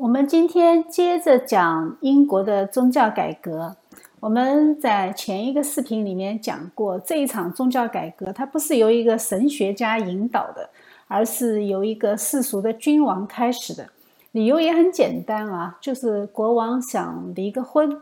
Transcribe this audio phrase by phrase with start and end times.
[0.00, 3.76] 我们今天接着讲英国的宗教改革。
[4.18, 10.70] 我们在前一个视频里面讲过，这一场宗教改革它不是由一个神学家引导的，
[11.06, 13.90] 而是由一个世俗的君王开始的。
[14.32, 18.00] 理由也很简单啊，就是国王想离个婚。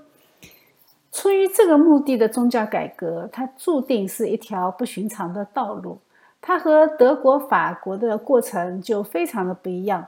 [1.10, 5.98] 出于这个目的的宗教改革，它注定是一条不寻常的道路。
[6.40, 10.06] 它和德国、法国的过程就非常的不一样。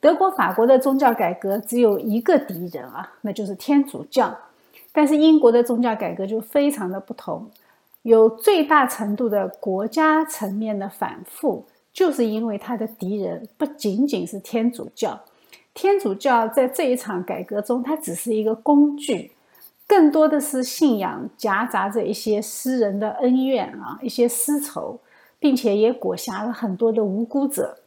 [0.00, 4.36] 德国、法国的宗教改革只有一个敌人啊，那就是天主教。
[4.92, 7.50] 但是英国的宗教改革就非常的不同，
[8.02, 15.18] 有最大程度的国家层面的反复，就是因为它的敌人不仅仅是天主教。
[15.74, 19.32] 天主教在这一场改革中，它只是一个工具，
[19.86, 24.98] 更多的是信仰夹杂着一些私人的恩怨啊，一些私仇，
[25.38, 27.78] 并且也裹挟了很多的无辜者。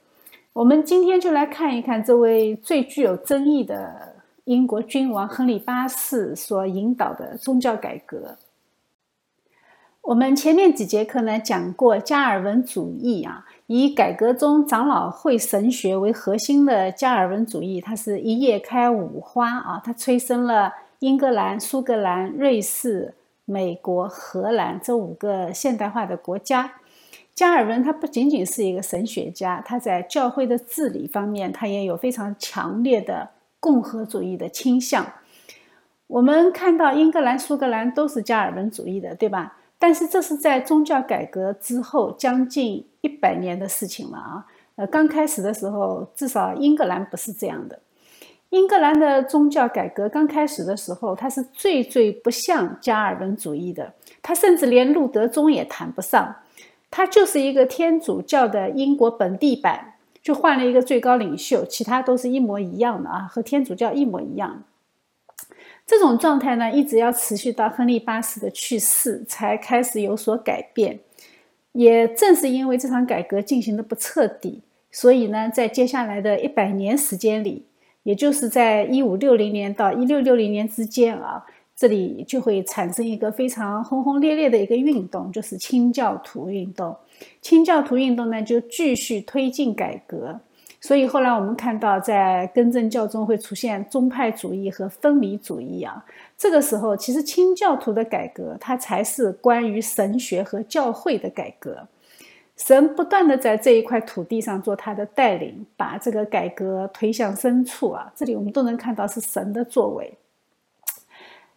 [0.53, 8.37] 我们今天就来看一看这位最具有争议的英国君王亨利八世所引导的宗教改革。
[10.01, 23.13] 我们前面几节课呢讲过加尔文主义啊，以改革中长老会神学为核心的加尔文主义，它是一叶开五花啊，它催生了英格兰、苏格兰、瑞士、
[23.45, 26.73] 美国、荷兰这五个现代化的国家。
[27.33, 33.29] 加尔文他不仅仅是一个神学家，他在教会的治理方面，他也有非常强烈的
[33.59, 35.05] 共和主义的倾向。
[36.07, 39.57] 我们看到英格兰、苏格兰都是加尔文主义的，对吧？
[39.79, 44.45] 但是这是在宗教改革之后将近一百年的事情了啊。
[44.75, 47.79] 呃，刚开始的时候，至少英格兰不是这样的。
[48.49, 56.35] 英格兰的宗教改革刚开始的时候，它是最最不像加尔文主义的，它甚至连路德宗也谈不上。
[56.91, 64.63] 它就是一个天主教的英国本地版，就换了一个最高领袖，其他都是一模一样的啊，和天主教一模一样。
[65.87, 70.99] 这种状态呢，一直要持续到亨利八世的去世才开始有所改变。
[71.71, 77.65] 也正是因为这场改革进行的不彻底，所以呢，在接下来的一百年时间里，
[78.03, 81.45] 也就是在一五六零年到一六六零年之间啊。
[81.81, 86.95] 这里就会产生一个非常轰轰烈烈的一个运动，就是清教徒运动。
[87.41, 90.39] 清教徒运动呢，就继续推进改革。
[90.79, 96.05] 所以后来我们看到，在更正教中会出现宗派主义和分离主义啊。
[96.37, 101.87] 这个时候，其实清教徒的改革，它才是关于神学和教会的改革。
[102.57, 108.13] 神不断的在这一块土地上做他的带领，把这个改革推向深处啊。
[108.15, 110.13] 这里我们都能看到是神的作为。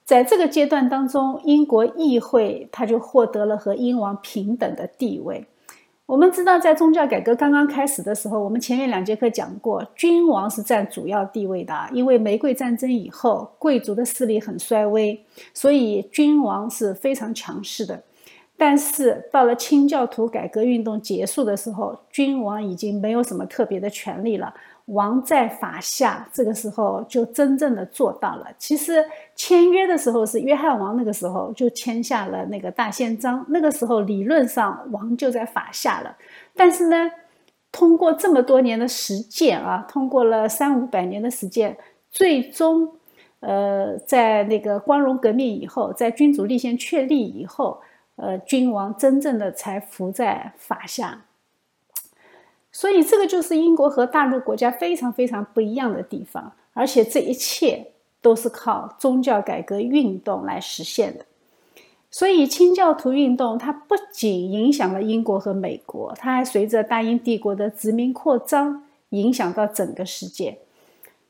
[0.05, 5.47] 在这个阶段当中，英国议会他就获得了和英王平等的地位。
[6.07, 11.75] 我们知道，在宗教改革刚刚开始的时候，我们前面两节课讲过，君王是占主要地位的。
[11.93, 15.19] 因为玫瑰战争以后，贵族的势力很衰微，
[15.55, 18.03] 所以君王是非常强势的。
[18.59, 24.53] 但是到了清教徒改革运动结束的时候，君王已经没有什么特别的权利了。
[24.89, 28.47] 王在法下，这个时候就真正的做到了。
[28.59, 29.03] 其实
[29.37, 36.17] 签约的时候是约翰王那个时候就签下了那个大宪章，那个时候理论上王就在法下了。
[36.55, 37.11] 但是呢，
[37.73, 41.77] 通过这么多年的实践啊，通过了三五百年的实践，
[42.11, 42.93] 最终，
[43.41, 47.81] 呃，在那个光荣革命以后，在君主立宪确立以后，
[48.17, 51.25] 呃，君王真正的才服在法下。
[52.71, 57.93] 所以，这个就是英国和大陆国家非常非常不一样的地方，而且这一切
[58.25, 61.27] 都是靠宗教改革运动来实现的。
[62.11, 70.59] 所以，清教徒运动它不仅影响了英国和美国，它还随着大英帝国的殖民扩张影响到整个世界。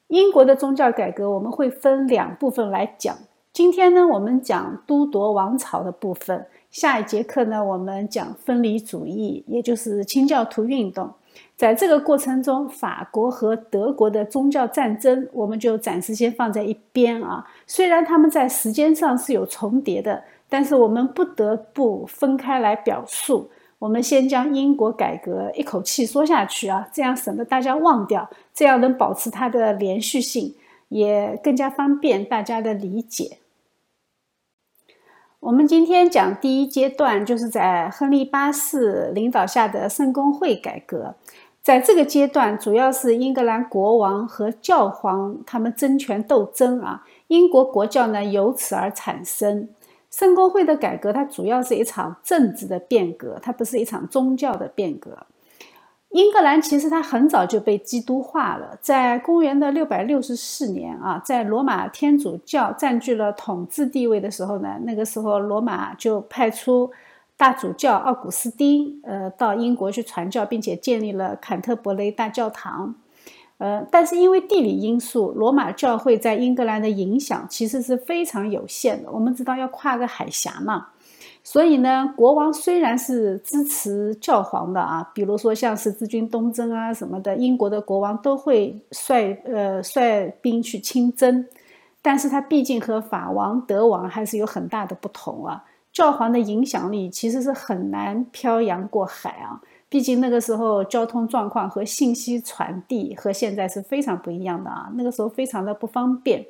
[0.07, 3.17] 英国的宗教改革我们会分两部分来讲。
[3.53, 6.39] 今天呢，我们讲都铎王朝的部分；
[6.71, 11.11] 下一节课呢，我们讲分离主义，也就是清教徒运动。
[11.57, 17.45] 在这个过程中，法国和德国的宗教战争，我们就暂时先放在一边啊。
[17.67, 23.51] 虽然他们在时间上是有重叠的，但是我们不得不分开来表述。
[23.79, 30.55] 我们先将英国改革一口气说下去啊，这样省得大家忘掉，这样能保持它的连续性，
[30.89, 33.39] 也更加方便大家的理解。
[35.45, 41.15] 我们今天讲第一阶段，就是在亨利八世领导下的圣公会改革。
[41.61, 47.05] 在这个阶段，主要是英格兰国王和教皇他们争权斗争啊。
[47.27, 49.69] 英国国教呢由此而产生。
[50.11, 55.27] 圣公会的改革，它主要是一场政治的变革，它不是一场宗教的变革。
[56.15, 66.93] 英格兰其实它很早就被基督化了，在公元的六百六十四年啊，在罗马天主教占据了统治地位的时候呢，那个时候罗马就派出
[67.37, 72.95] 大主教奥古斯丁，呃，到英国去传教，并且建立了坎特伯雷大教堂。
[73.59, 79.11] 呃，但是因为地理因素，罗马教会在英格兰的影响其实是非常有限的。
[79.11, 80.91] 我们知道要跨个海峡嘛。
[81.47, 91.47] 所以呢，国王虽然是支持教皇的啊，比如说像十字军东征啊什么的，英国的国王都会率呃率兵去亲征，
[92.01, 95.63] 但是他毕竟和法王、德王还是有很大的不同啊。
[95.93, 106.47] 教皇的影响力其实是很难漂洋过海啊，毕竟那个时候交通状况和信息传递和现在是非常不一样的啊，那个时候非常的不方便，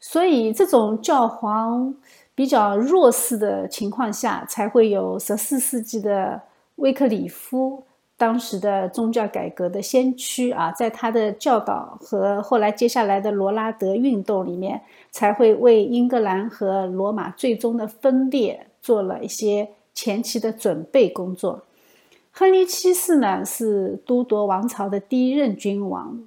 [0.00, 1.94] 所以这种教皇。
[2.34, 6.42] 比较弱势的情况下，才会有十四世纪的
[6.76, 7.84] 威克里夫，
[8.16, 21.62] 当时的宗教改革的先驱啊，在他的教导和后来接下来的罗拉德运动里面，才会为英格兰和罗马最终的分裂做了一些前期的准备工作。
[22.32, 26.18] 亨利七世呢，是都铎王朝的第一任君王。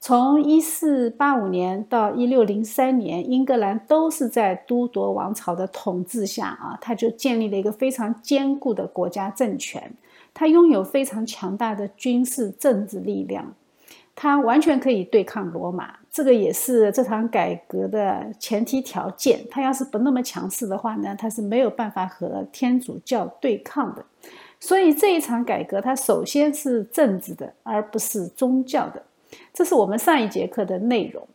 [0.00, 9.92] 从一四八五年到一六零三年，英格兰都是在都铎王朝的统治下啊，他就建立了一个非常坚固的国家政权。
[10.32, 13.52] 他拥有非常强大的军事政治力量，
[14.14, 15.96] 他完全可以对抗罗马。
[16.10, 19.44] 这个也是这场改革的前提条件。
[19.50, 24.04] 他要是不那么强势的话呢，他是没有办法和天主教对抗的。
[24.60, 29.02] 所以这一场改革，它首先是政治的，而不是宗教的。
[29.58, 31.26] 这是我们上一节课的内容。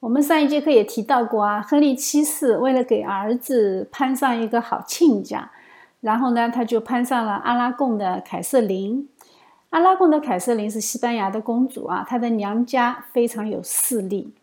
[0.00, 5.50] 我们上一节课也提到过啊，亨利七世为了给儿子攀上一个好亲家，
[6.02, 9.08] 然后呢，他就攀上了阿拉贡的凯瑟琳。
[9.70, 14.34] 阿拉贡的凯瑟琳是西班牙的公主啊，她的娘家非常有势力。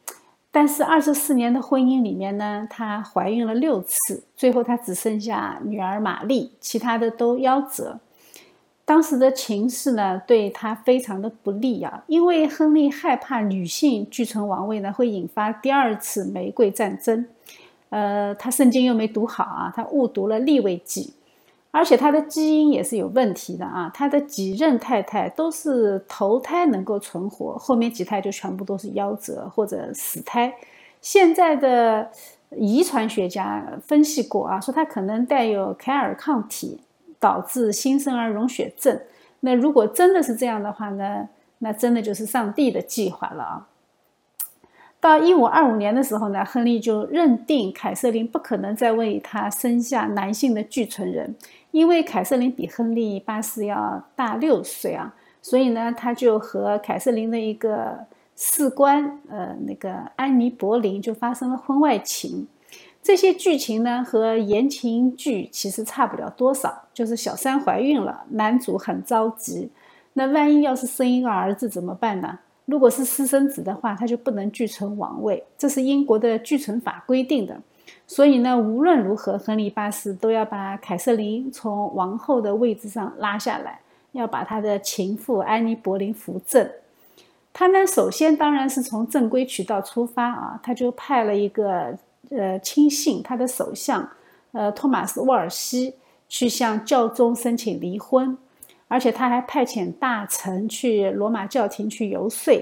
[0.49, 7.99] 但是二十四年的婚姻里面呢，她怀孕了六次，最后她只剩下女儿玛丽，其他的都夭折。
[8.87, 17.27] 当时的情势呢，对他非常的不利啊，因为亨利害怕女性继承王位呢，会引发第二次玫瑰战争。
[17.89, 21.13] 呃，他圣经又没读好啊，他误读了立位记，
[21.69, 30.53] 而且他的基因也是有问题的啊，他的几任太太都是头胎能够存活，后面几胎就全部都是夭折或者死胎。
[31.01, 32.09] 现在的
[32.51, 36.79] 遗传学家分析过啊，说他可能带有凯尔抗体。
[37.19, 38.99] 导致新生儿溶血症。
[39.39, 41.29] 那如果真的是这样的话呢？
[41.59, 43.67] 那真的就是上帝的计划了啊！
[44.99, 51.35] 到一五二五年的时候呢，亨利就认定凯瑟琳不可能再为他生下男性的继承人，
[51.71, 58.05] 因为凯瑟琳比亨利八世要大六岁啊，所以呢，他就和凯瑟琳的一个
[58.35, 62.47] 士官，呃，那个安妮·柏林就发生了婚外情。
[63.01, 69.69] 这些剧情呢和言情剧其实差不了多少，就是小三怀孕了，男主很着急。
[70.13, 72.39] 那万一要是生一个儿子怎么办呢？
[72.65, 77.57] 如果是私生子的话，他就不能继承王位，这是英国的继承法规定的。
[78.05, 83.79] 所以呢，无论如何，亨利八世都要把凯瑟琳从王后的位置上拉下来，
[84.11, 86.69] 要把他的情妇安妮·柏林扶正。
[87.53, 91.97] 他呢，首先当然是从正规渠道出发啊，他就派了一个。
[92.29, 94.09] 呃，亲信他的首相，
[94.51, 95.95] 呃，托马斯·沃尔西
[96.27, 98.37] 去向教宗申请离婚，
[98.87, 102.53] 而且他还派遣大臣去罗马教廷去游说。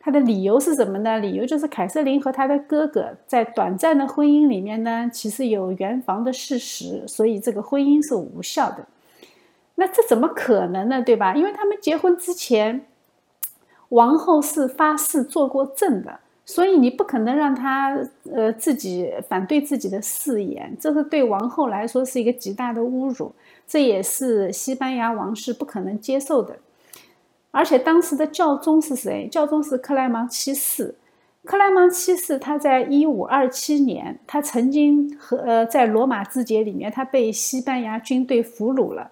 [0.00, 1.18] 他的理由是什么呢？
[1.18, 8.86] 理由就是凯瑟琳和他的哥哥在短暂的婚姻里面呢，其实有圆房的事实，所以这个婚姻是无效的。
[9.76, 11.00] 那这怎么可能呢？
[11.00, 11.34] 对吧？
[11.34, 12.84] 因为他们结婚之前，
[13.88, 16.20] 王后是发誓做过证的。
[16.46, 17.98] 所以你不可能让他
[18.30, 23.32] 呃自己反对自己的誓言，这是对王后来说是一个极大的侮辱，
[23.66, 26.56] 这也是西班牙王室不可能接受的。
[27.50, 29.28] 而且当时的教宗是谁？
[29.28, 30.94] 教宗是克莱芒七世。
[31.44, 39.10] 克莱芒七世他在一五二七年，他曾经和呃在罗马之节里面，他被西班牙军队俘虏了，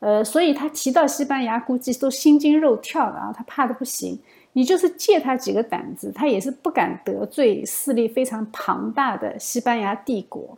[0.00, 4.18] 呃，所以他提到西班牙，估计都心惊肉跳的啊，他怕的不行。
[4.54, 10.56] 你就是借他几个胆子，他也是不敢得罪势力非常庞大的西班牙帝国，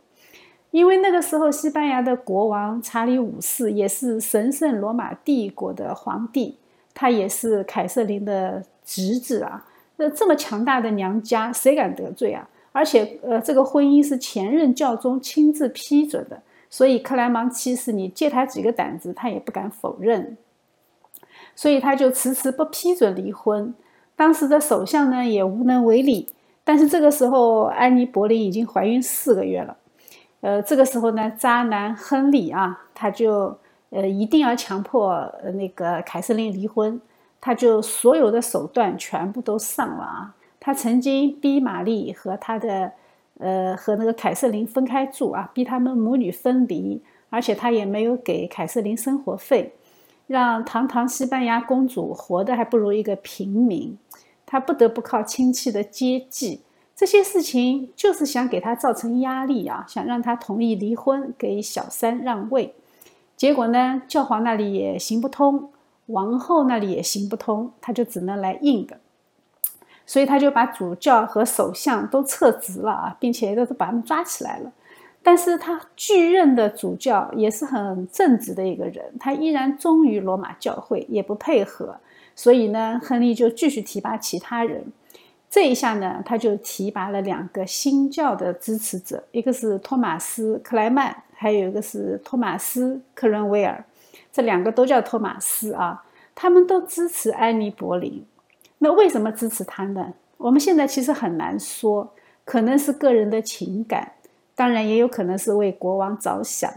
[0.71, 6.57] 因为那个时候西班牙的国王查理五世也是神圣罗马帝国的皇帝，
[6.93, 9.65] 他也是凯瑟琳的侄子啊。
[9.95, 12.47] 那这么强大的娘家，谁敢得罪啊？
[12.71, 16.39] 而且，呃，这个婚姻是前任教宗亲自批准的，
[16.69, 20.37] 所以克莱芒七世你借他几个胆子，他也不敢否认，
[21.55, 23.73] 所以他就迟迟不批准离婚。
[24.17, 26.27] 当时的首相呢也无能为力。
[26.65, 29.77] 但是这个时候，安妮·柏林已经怀孕四个月了。
[30.41, 33.57] 呃，这个时候呢，渣男亨利啊，他就
[33.89, 36.99] 呃一定要强迫那个凯瑟琳离婚，
[37.39, 40.35] 他就所有的手段全部都上了啊。
[40.59, 42.91] 他曾经逼玛丽和他的
[43.39, 49.73] 呃和那个凯瑟琳分开住啊，逼他们母女分离，而且他也没有给凯瑟琳生活费，
[50.27, 53.97] 让堂堂西班牙公主活得还不如一个平民。
[54.45, 56.61] 她不得不靠亲戚的接济，
[56.95, 62.75] 这些事情就是想给她造成压力啊，想让她同意离婚，给小三让位。
[63.35, 65.71] 结果呢，教皇那里也行不通，
[66.07, 68.99] 王后那里也行不通，她就只能来硬的。
[70.05, 74.71] 所以他就把主教和首相都撤职了啊，并且都是把他们抓起来了。
[75.23, 81.97] 但是他继任的主教也是很正直的一个人，他依然忠于罗马教会，也不配合。
[82.35, 84.85] 所以呢，亨利就继续提拔其他人。
[85.49, 93.83] 这一下呢，他就提拔了两个新教的支持者，一个是托马斯·克莱曼，还有一个是托马斯·克伦威尔。
[94.31, 96.03] 这两个都叫托马斯啊，
[96.35, 98.23] 他们都支持安妮·柏林。
[98.77, 100.13] 那为什么支持他呢？
[100.37, 102.13] 我们现在其实很难说，
[102.45, 104.11] 可能是个人的情感，
[104.57, 106.69] 当然也有可能是为国王着想，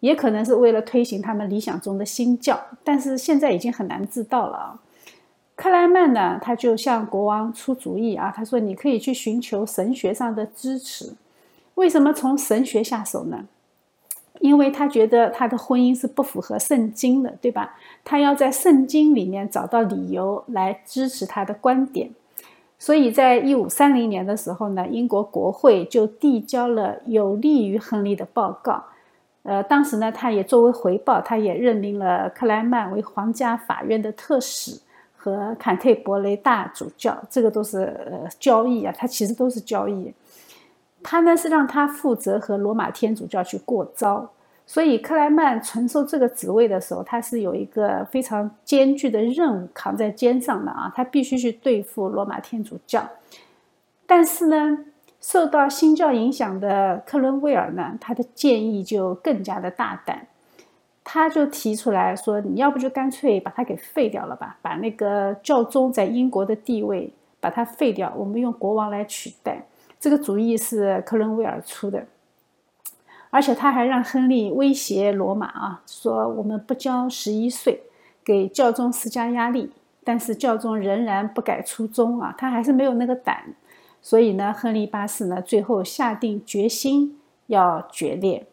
[0.00, 2.60] 也可能是为了推行他们理想中的新教。
[2.82, 4.80] 但是现在已经很难知道了啊。
[5.54, 11.14] 克莱曼呢，他就向国王出主意啊，他说：“你可以去寻求神学上的支持。
[11.76, 13.46] 为什么从神学下手呢？
[14.40, 17.76] 因为他觉得他的婚姻是不符合圣经的，对吧？
[18.04, 22.10] 他要在圣经里面找到理由来支持他的观点。
[22.78, 28.84] 所以在一五三零年的时候呢，英国国会就递交了有利于亨利的报告。
[29.42, 34.80] 呃，当时呢，他也作为回报，他也任命了克莱曼为皇家法院的特使。”
[35.20, 40.14] 和坎特伯雷大主教，这个都是呃交易啊，他其实都是交易。
[41.02, 44.30] 他呢是让他负责和罗马天主教去过招，
[44.70, 53.08] 所以克莱曼承受这个职位的时候，他是有一个非常艰巨的任务扛在肩上的啊，他必须去对付罗马天主教。
[54.06, 54.84] 但是呢，
[55.22, 60.26] 受到新教影响的克伦威尔呢，他的建议就更加的大胆。
[61.02, 67.10] 他就提出来说：“你要不就干脆把它给废掉了吧，把那个教宗在英国的地位
[67.40, 69.64] 把它废掉，我们用国王来取代。”
[69.98, 72.04] 这个主意是克伦威尔出的，
[73.30, 77.82] 而且他还让亨利威胁罗马啊，说我们不交十一税，
[78.24, 79.72] 给教宗施加压力。
[80.04, 83.54] 但是教宗仍然不改初衷啊，他还是没有那个胆。
[84.00, 88.46] 所以呢，亨利八世呢，最后下定决心要决裂。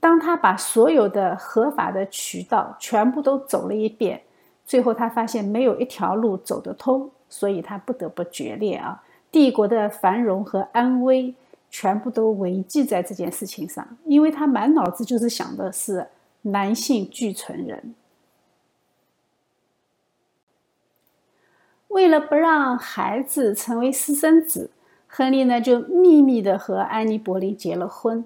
[0.00, 4.22] 当他把所有的合法的渠道全部都走了一遍，
[4.66, 9.02] 最后他发现没有一条路走得通，所以他不得不决裂啊！
[9.30, 11.34] 帝国的繁荣和安危
[11.70, 16.08] 全部都违纪在这件事情上，因为他满脑子就是想的是
[16.42, 17.94] 男性俱存人。
[21.88, 24.70] 为了不让孩子成为私生子，
[25.08, 28.24] 亨利呢就秘密的和安妮·柏林结了婚。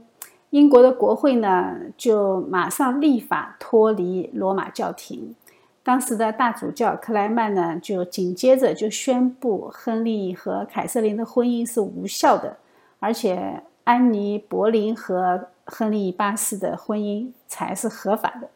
[0.50, 5.34] 英国的国会呢，就马上立法脱离罗马教廷。
[5.82, 12.58] 当时的大主教克莱曼呢，就紧接着就宣布亨利和凯瑟琳的婚姻是无效的，
[12.98, 18.48] 而且安妮·柏林和亨利八世的婚姻才是合法的。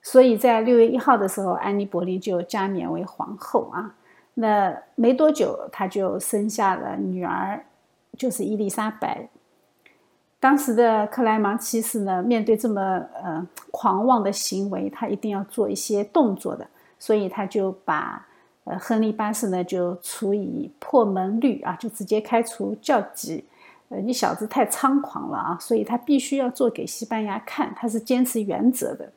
[0.00, 3.94] 所以在六月一号的时候，安妮·柏林就加冕为皇后啊。
[4.34, 7.64] 那没多久，她就生下了女儿，
[8.16, 9.28] 就是伊丽莎白。
[10.40, 16.66] 当时的克莱芒七世呢，面对这么呃狂妄的行为，他一定要做一些动作的，
[16.98, 18.26] 所以他就把
[18.64, 23.44] 呃亨利八世呢就处以破门律啊，就直接开除教籍。
[23.88, 29.12] 呃，你小子太猖狂了啊，所以他必须要做给西班牙看，他是坚持原则的。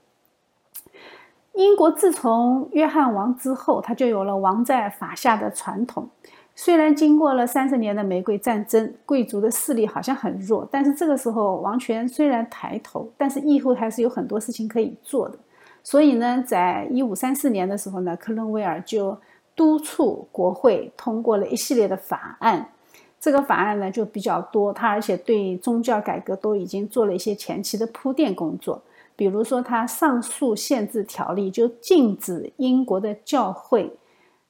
[1.53, 6.09] 英国自从约翰王之后，他就有了王在法下的传统。
[6.53, 15.37] 虽然经过了三十年的玫瑰战争，贵族的势力好像很弱，但是这个时候王权虽然抬头，但是以后还是有很多事情可以做的。
[15.83, 19.17] 所以呢，在一五三四年的时候呢，克伦威尔就
[19.55, 22.71] 督促国会通过了一系列的法案。
[23.19, 28.83] 这个法案呢就比较多，他而且对宗教改革都已经做了一些前期的铺垫工作。
[29.15, 33.95] 比如说，他上诉限制条例就禁止英国的教会。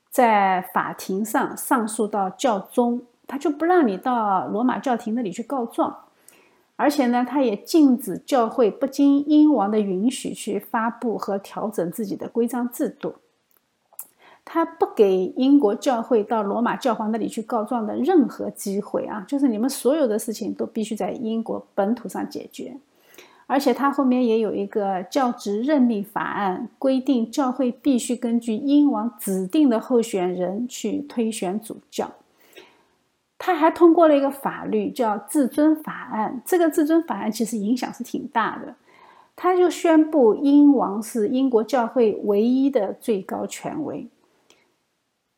[0.10, 5.96] 在法庭上上诉到教宗，他就不让你到罗马教廷那里去告状。
[6.78, 13.16] 而且呢，他也禁止教会不经英王的允许去发布和调整自己的规章制度。
[14.48, 19.26] 他不给英国教会到罗马教皇那里去告状的任何机会啊！
[19.28, 22.78] 就是你们所有的事情都必须在英国本土上解决。
[23.48, 32.12] 而且他后面也有一个教职任命法案，规定教会必须根据英王指定的候选人去推选主教。
[33.38, 36.42] 他还通过了一个法律，叫至尊法案。
[36.46, 38.74] 这个至尊法案其实影响是挺大的。
[39.36, 44.08] 他就宣布英王是英国教会唯一的最高权威。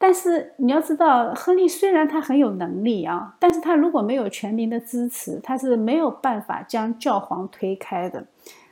[0.07, 8.25] 但是你要知道，亨利虽然他很有能力啊，但是他如果没有全民的支持，他是没有办法将教皇推开的。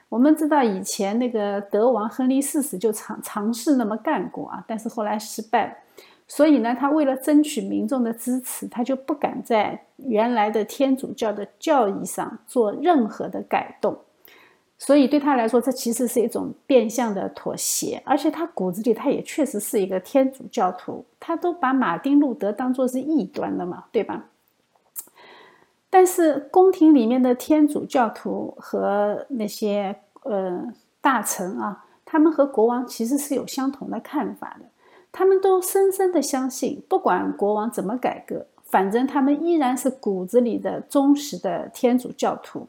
[0.07, 5.77] 我们知道以前那个德王亨利四世就尝尝试那么干过啊，但是后来失败。
[6.25, 13.97] 所以呢，他为了争取民众的支持，他就不敢在原来的天主教的教义上做任何的改动。
[14.77, 18.01] 所以对他来说，这其实是一种变相的妥协。
[18.05, 24.25] 而且他骨子里他也确实是一个天主教徒，他都把马丁路德当作是异端的嘛，对吧？
[25.89, 34.65] 但是宫廷里面的天主教徒和那些呃大臣啊，他们和国王其实是有相同的看法的。
[35.13, 42.67] 他们都深深的相信，不管国王怎么改革，反正他们依然是骨子里的忠实的天主教徒。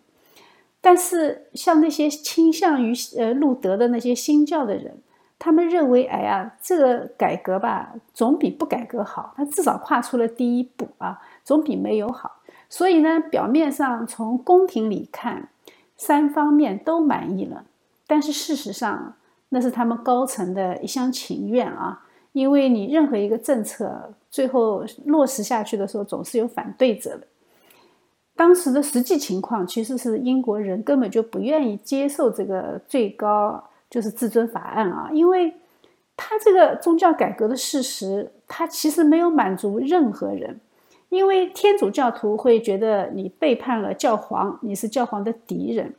[0.88, 4.96] 但是，像那些倾向于呃路德的那些新教的人，
[5.36, 9.34] 他们认为，哎呀，这个改革吧，总比不改革好。
[9.36, 12.40] 他至少跨出了第一步啊，总比没有好。
[12.68, 15.48] 所以呢，表面上从宫廷里看，
[15.96, 17.64] 三方面都满意了，
[18.06, 19.14] 但是事实上，
[19.48, 22.04] 那是他们高层的一厢情愿啊。
[22.30, 27.26] 因为你任何一个政策最后落实下去的时候，总是有反对者的。
[28.36, 35.54] 当时的实际情况其实是英国人根本就不愿意接受这个最高就是至尊法案啊，因为
[36.16, 40.60] 他这个宗教改革的事实，他其实没有满足任何人。
[41.08, 45.92] 因为天主教徒会觉得你背叛了教皇，你是教皇的敌人；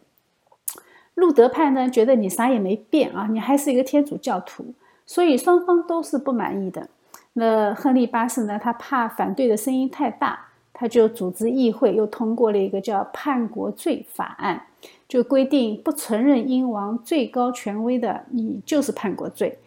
[1.15, 4.73] 路德派呢，觉得你啥也没变啊，你还是一个天主教徒。
[5.05, 6.89] 所以双方都是不满意的。
[7.33, 8.59] 那亨利八世呢？
[8.61, 10.46] 他怕反对的声音太大，
[10.79, 14.61] 他就组织议会，又通过了一个叫《叛国罪法案》，
[15.07, 19.57] 就规定不承认英王最高权威的，你就是叛国罪；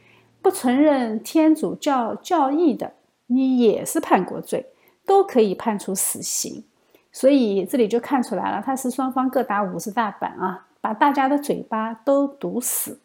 [0.41, 2.93] 不承认天主教教义的，
[3.27, 4.65] 你也是叛国罪，
[5.05, 6.63] 都可以判处死刑。
[7.11, 13.01] 所以这里就看出来了，他是双方各打五十大板啊，把大家的嘴巴都堵死。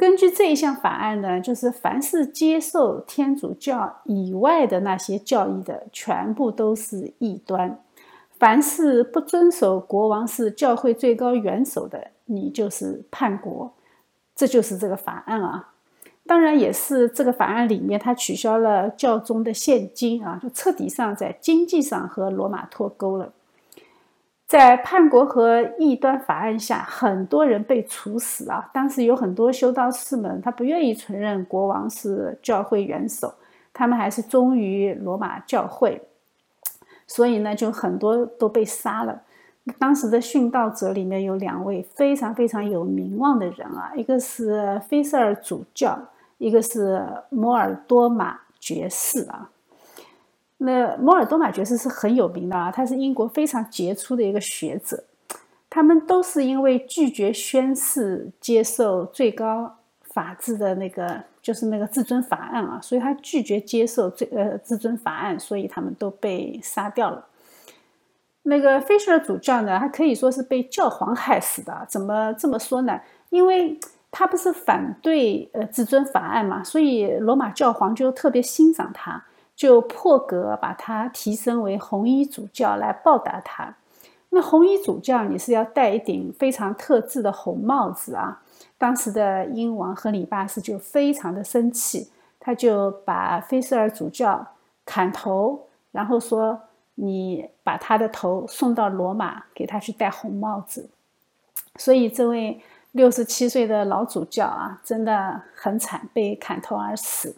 [0.00, 7.72] 根据这一项法案呢，就是凡是接受天主教以外的那些教义的，全部都是异端；
[8.38, 13.70] 凡是不遵守国王是教会最高元首的，你就是叛国。
[14.34, 15.68] 这就是这个法案啊。
[16.26, 23.30] 当然，也是这个法案里面，它取消了教宗的现金啊，就彻底上在经济上和罗马脱钩了。
[24.50, 28.68] 在叛国和异端法案下，很多人被处死啊。
[28.74, 33.32] 当时有很多修道士们，他不愿意承认国王是教会元首，
[33.72, 36.02] 他们还是忠于罗马教会，
[37.06, 39.22] 所以呢，就很多都被杀了。
[39.78, 45.96] 当时的殉道者里面有两位非常非常有名望的人啊，一个是菲舍尔主教，
[46.38, 49.48] 一个是摩尔多马爵士啊。
[50.62, 55.02] 那摩尔多马爵士是很有名的啊，他是英国非常杰出的一个学者。
[55.70, 67.24] 他们都是因为拒绝宣誓接受最高法治的那个，就是那个至尊法案啊，所以他拒绝接受最呃至尊法案，所以他们都被杀掉了。
[68.42, 71.86] 那个菲舍尔主教呢，他可以说是被教皇害死的。
[71.88, 73.00] 怎么这么说呢？
[73.30, 73.78] 因为
[74.10, 79.24] 他不是反对呃至尊法案嘛，所以罗马教皇就特别欣赏他。
[79.60, 83.76] 就破格把他提升为红衣主教来报答他。
[84.30, 88.40] 那红衣主教你是要戴一顶非常特制的红帽子啊。
[88.78, 94.46] 当时的英王亨利八世就非常的生气，他就把菲舍尔主教
[94.86, 96.58] 砍头，然后说
[96.96, 100.88] ：“你把他的头送到罗马，给他去戴红帽子。”
[101.76, 107.36] 所以这位六十七岁的老主教啊，真的很惨，被砍头而死。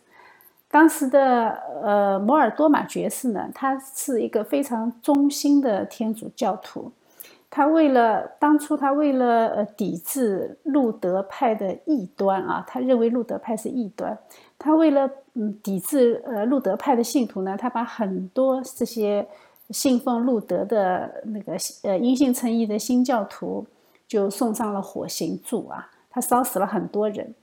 [0.72, 1.50] 当时的
[1.85, 6.90] 呃摩尔多马爵士呢，他是一个非常忠心的天主教徒。
[7.50, 14.16] 他为了当初他为了呃抵制路德派的异端啊，他认为路德派是异端。
[14.58, 19.28] 他为了嗯抵制呃路德派的信徒呢，他把很多这些
[19.68, 23.66] 信奉路德的那个呃因信称义的新教徒，
[24.08, 27.35] 就送上了火刑柱啊，他烧死了很多人，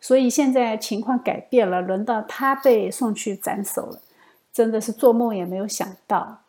[0.00, 4.00] 所以现在情况改变了，轮到他被送去斩首了，
[4.52, 6.42] 真的是做梦也没有想到。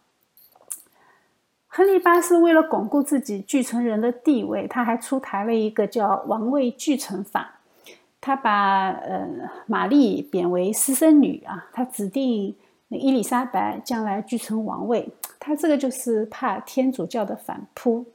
[1.68, 7.60] 亨利八世为了巩固自己继承人的地位，他还出台了一个叫王位继承法。
[8.20, 9.28] 他把呃
[9.68, 12.56] 玛丽贬为私生女啊，他指定
[12.90, 15.10] 伊丽莎白将来继承王位。
[15.40, 18.06] 他这个就是怕天主教的反扑，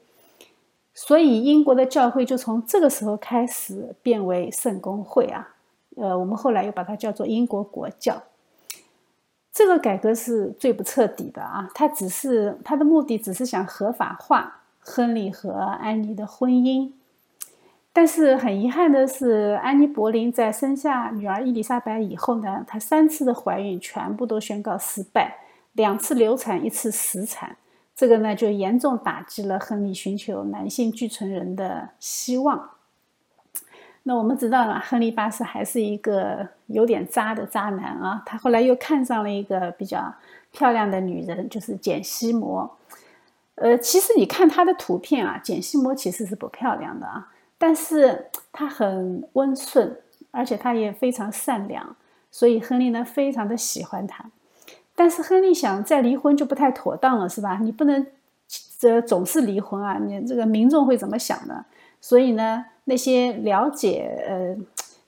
[0.94, 5.54] 所以英国的教会就从这个时候开始变为圣公会啊。
[5.96, 8.22] 呃，我们后来又把它叫做英国国教。
[9.52, 11.70] 这个改革是最不彻底的啊！
[11.74, 16.90] 他只是他的目的只是想合法化亨利和安妮的婚姻，
[17.92, 25.36] 但是很遗憾的是，安妮·柏林在生下女儿伊丽莎白以后呢，她三次的怀孕全部都宣告失败，
[25.74, 27.54] 两次流产，一次死产，
[27.94, 32.70] 这个呢就严重打击了亨利寻求男性继承人的希望。
[34.04, 38.22] 那我们知道了，亨利八世还是一个有点渣的渣男啊。
[38.26, 40.12] 他后来又看上了一个比较
[40.50, 42.78] 漂亮的女人，就是简西摩。
[43.54, 49.96] 呃，其实你看她的图片啊，简西摩其实是不漂亮的啊，但是她很温顺，
[50.32, 51.94] 而且她也非常善良，
[52.30, 54.24] 所以亨利呢非常的喜欢她。
[55.02, 57.58] 但是亨利想再离婚就不太妥当了，是吧？
[57.60, 58.06] 你不能
[58.78, 61.64] 这总是离婚啊，你这个民众会怎么想呢？
[62.00, 62.64] 所以呢？
[62.84, 64.56] 那些了解呃，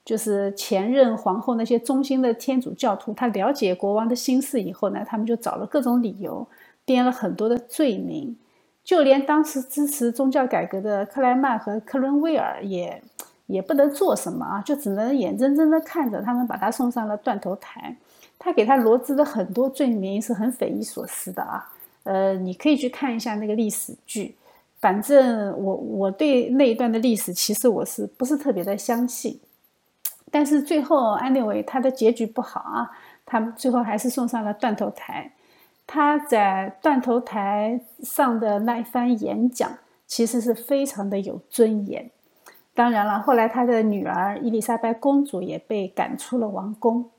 [0.05, 6.45] 就是前任皇后那些忠心的天主教徒，他了解国王的心事以后呢，他们就找了各种理由，
[6.85, 8.37] 编了很多的罪名，
[8.83, 13.01] 就连当时支持宗教改革的克莱曼和克伦威尔也
[13.47, 17.97] 也不能做什么啊，就只能眼睁睁的看着他们把他送上了断头台。
[18.39, 24.37] 他给他罗织的很多罪名是很匪夷所思的啊，呃，你可以去看一下那个历史剧。
[24.81, 29.41] 反正我我对那一段的历史，其实我是不是特别的相信？
[30.31, 32.91] 但是最后安利维他的结局不好啊，
[33.25, 35.33] 他最后还是送上了断头台。
[35.87, 39.71] 他在断头台上的那一番演讲，
[40.07, 42.11] 其实是非常的有尊严。
[42.75, 47.11] 当然了，后来他的女儿伊丽莎白公主也被赶出了王宫。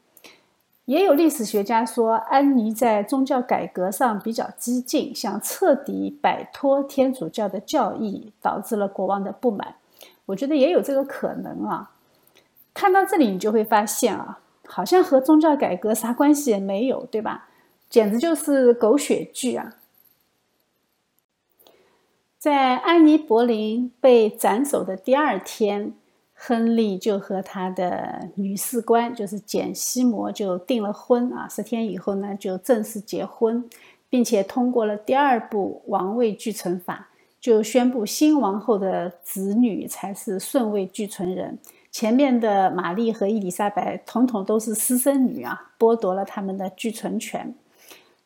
[0.85, 9.75] 也有历史学家说，安妮在宗教改革上比较激进，想彻底摆脱天主教的教义，导致了国王的不满。
[10.27, 11.91] 我觉得也有这个可能啊。
[12.73, 17.47] 看到这里，你就会发现啊，好像和宗教改革啥关系也没有，对吧？
[17.89, 19.75] 简直就是狗血剧啊！
[22.37, 25.93] 在安妮·柏林被斩首的第二天。
[26.37, 31.47] 亨利就和他的女士官，就是简西摩，就订了婚啊。
[31.49, 33.67] 十天以后呢，就正式结婚，
[34.09, 37.07] 并且通过了第二部王位继承法，
[37.39, 41.57] 就宣布新王后的子女才是顺位继承人。
[41.89, 47.55] 前面的玛丽和伊丽莎白统统都是私生女啊，剥夺了他们的继承权。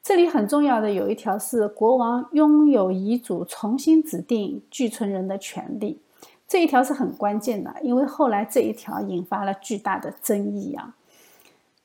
[0.01, 5.99] 这里很重要的有一条是，国王拥有遗嘱重新指定继承人的权利。
[6.49, 10.95] 这一条是很关键的，因为后来这一条引发了巨大的争议啊。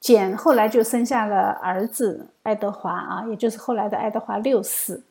[0.00, 5.02] 简后来就生下了儿子爱德华啊，也就是后来的爱德华六世。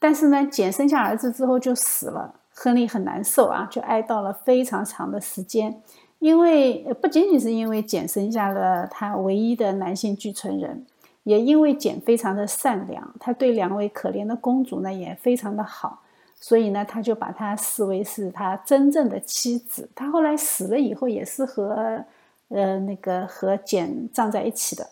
[0.00, 5.80] 但是呢，简生下儿子之后就死了，亨利很难受啊，就哀悼了非常长的时间。
[6.18, 10.84] 因为不仅仅是因为简生下了他唯一的男性继承人，
[11.22, 16.02] 也因为简非常的善良，他对两位可怜的公主呢也非常的好。
[16.38, 19.88] 所以呢，他就把她视为是他真正的妻子。
[19.94, 22.04] 他后来死了以后，也是和，
[22.48, 24.90] 呃，那个和简葬在一起的。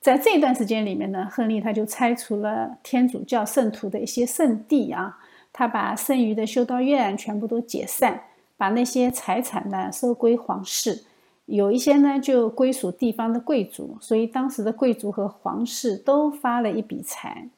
[0.00, 5.18] 在这段时间里面呢，亨利他就拆除了天主教圣徒的一些圣地啊，
[5.52, 8.22] 他把剩余的修道院全部都解散，
[8.56, 11.04] 把那些财产呢收归皇室，
[11.44, 17.48] 有一些呢就归属地方的贵族，所以当时的贵族和皇室都发了一笔财。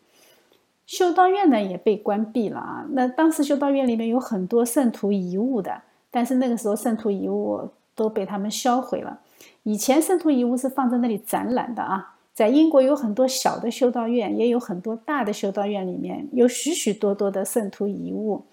[0.92, 2.84] 修道院呢也被关闭了啊。
[2.90, 9.20] 那当时修道院里面有很多圣徒遗物的，但是那个时候圣徒遗物都被他们销毁了。
[9.62, 12.16] 以前圣徒遗物是放在那里展览的啊。
[12.34, 18.44] 在英国有很多小的修道院，也有很多大的修道院，里面有许许多多的圣徒遗物。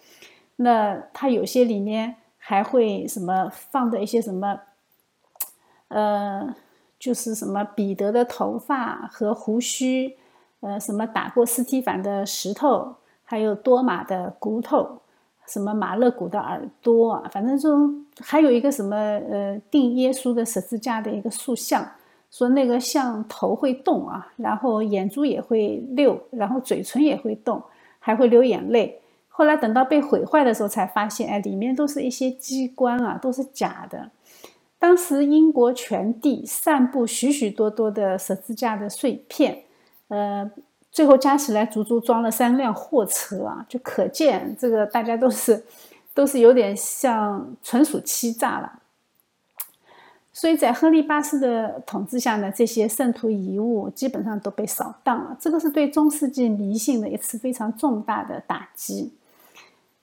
[0.56, 4.62] 那它有些里面还会什么放的一些什么，
[5.90, 6.56] 呃，
[6.98, 10.16] 就是什么彼得的头发和胡须。
[10.62, 15.00] 呃，什么打过斯蒂凡的石头，还有多马的骨头，
[15.48, 21.90] 什么马勒古的耳朵，反正这种还有一个什么呃钉耶稣的十字架的一个塑像，
[22.30, 27.64] 说那个像头会动啊，然后眼珠也会溜，然后嘴唇也会动，
[28.00, 29.02] 还会流眼泪。
[29.28, 34.12] 后来等到被毁坏的时候，才发现，哎，里面都是一些机关啊，都是假的。
[34.78, 39.64] 当时英国全地散布许许多多的十字架的碎片，
[40.10, 40.52] 呃，
[40.92, 45.64] 最后加起来足足装了三辆货车啊，就可见这个大家都是
[46.14, 48.82] 都是有点像纯属欺诈了。
[50.32, 59.14] 所以在亨利八世的统治下呢，这些圣徒遗物基本上都被扫荡了，这个是对中世纪迷信的一次非常重大的打击。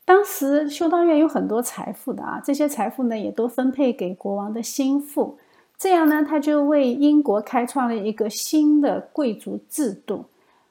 [0.05, 5.39] 当时修道院有很多财富的啊，这些财富呢也都分配给国王的心腹，
[5.79, 10.25] 这样呢他就为英国开创了一个新的贵族制度。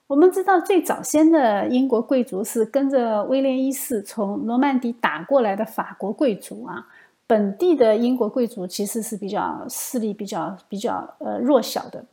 [0.08, 6.88] 我们知道最早先的英国贵族是跟着威廉一世从诺曼底打过来的法国贵族啊。
[7.28, 12.04] 本地的英国贵族其实是比较势力比较比较呃弱小的。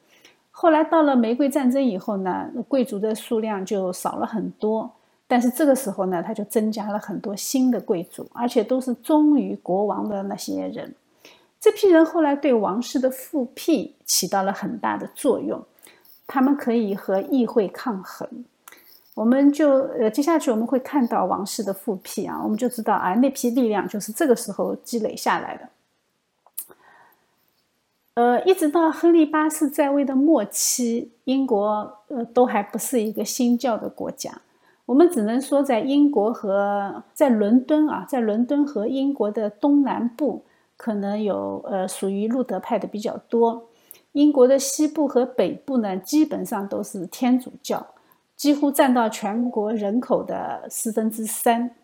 [0.51, 4.91] 后来到了玫瑰战争以后呢，贵族的数量就少了很多。
[5.27, 10.95] 但是这个时候呢，他就增加了很多新的贵族，而且都是忠于国王的那些人。
[11.63, 15.65] 这批人后来对王室的复辟起到了很大的作用，
[16.27, 18.45] 他们可以和议会抗衡。
[19.15, 25.69] 我们就呃，接下去我们会看到王室的复辟啊，我们就知道啊，那批力量就是这个时候积累下来的。
[28.15, 34.41] 呃，一直到亨利八世在位的末期，英国呃都还不是一个新教的国家。
[34.87, 40.45] 我们只能说，在英国和在伦敦啊，在伦敦和英国的东南部，
[40.83, 43.69] 可能有呃属于路德派的比较多。
[44.11, 47.87] 英国的西部和北部呢，基本上都是天主教。
[48.35, 51.77] 几乎占到全国人口的四分之三。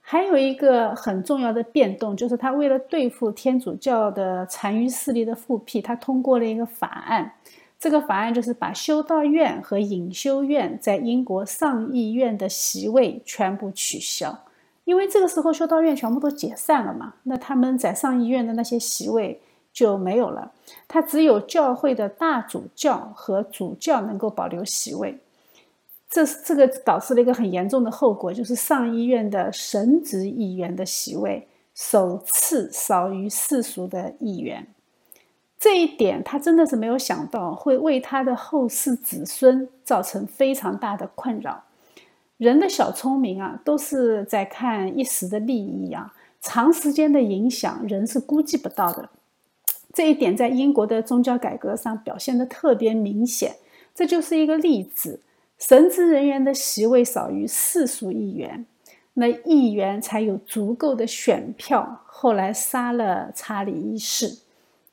[0.00, 7.32] 还有一个很重要的变动，就是他为了对付天主教的残余势力的复辟，他通过了一个法案。
[7.80, 14.45] 这个法案就是把修道院和隐修院在英国上议院的席位全部取消，
[14.86, 20.52] 因为这个时候修道院全部都解散了嘛，那他们在上议院的那些席位就没有了。
[20.86, 25.18] 他只有教会的大主教和主教能够保留席位。
[26.08, 34.68] 这这个导致了一个很严重的后果，就是上议院的神职议员的席位首次少于世俗的议员。
[35.58, 41.64] 这一点他真的是没有想到，会为他的后世子孙造成非常大的困扰。
[42.38, 49.08] 人的小聪明啊，都是在看一时的利益啊，长时间的影响人是估计不到的。
[49.94, 53.56] 这一点在英国的宗教改革上表现的特别明显，
[53.94, 55.20] 这就是一个例子。
[55.58, 58.66] 神职人员的席位少于世俗议员，
[59.14, 62.02] 那议员才有足够的选票。
[62.04, 64.40] 后来杀了查理一世，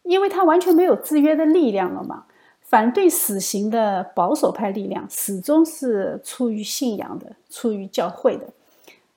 [0.04, 2.24] 因为他完全没有制约的力量了嘛。
[2.74, 8.48] 反对死刑的保守派力量始终是出于信仰的，出于教会的。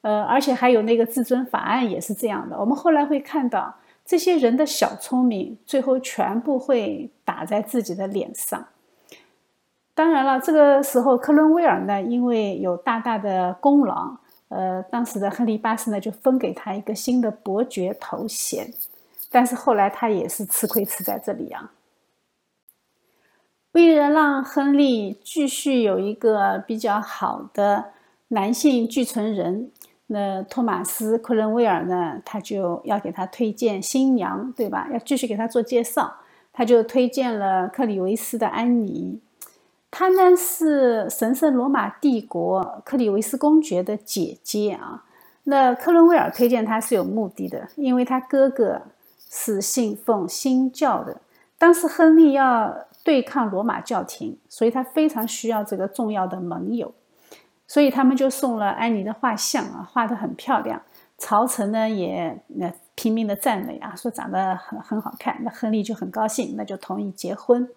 [0.02, 2.60] 呃，而且还有那个至尊法案也是这样的。
[2.60, 8.62] 我们后来会看到，这些人的小聪明，最后全部会打在自己的脸上。
[9.94, 18.70] 当然了，这个时候克伦威尔呢，因为有大大的功劳，呃，当时的亨利八世呢就分给他一个新的伯爵头衔。
[19.30, 21.72] 但是后来他也是吃亏吃在这里啊。
[23.76, 27.92] 为了让亨利继续有一个比较好的
[28.28, 29.70] 男性继承人，
[30.06, 34.88] 那托马斯·克伦威尔呢，他就要给他推荐新娘，对吧？
[34.90, 36.10] 要继续给他做介绍，
[36.54, 39.20] 他就推荐了克里维斯的安妮。
[39.90, 45.04] 她呢是神圣罗马帝国克里维斯公爵的姐姐啊。
[45.44, 48.80] 那克伦威尔推荐她是有目的的，因为他哥哥
[49.28, 51.20] 是信奉新教的。
[51.58, 56.92] 当时亨利要对抗罗马教廷，所以他非常需要这个重要的盟友，
[57.68, 60.82] 所以他们就送了安妮的画像啊，画得很漂亮。
[61.16, 65.36] 朝臣呢也那拼命的赞美啊，说长得很很好看。
[65.44, 67.68] 那亨利就很高兴，那就同意结婚。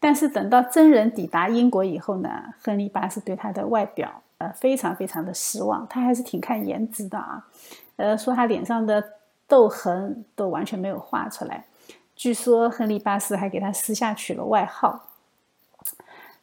[0.00, 2.30] 但是等到真人抵达英国以后呢，
[2.64, 7.46] 亨利八世对他的外表呃非常非常的失望，他还是挺看颜值的啊，
[7.96, 9.04] 呃说他脸上的
[9.46, 11.66] 痘痕都完全没有画出来，
[12.22, 15.08] 据说亨利八世还给他私下取了外号。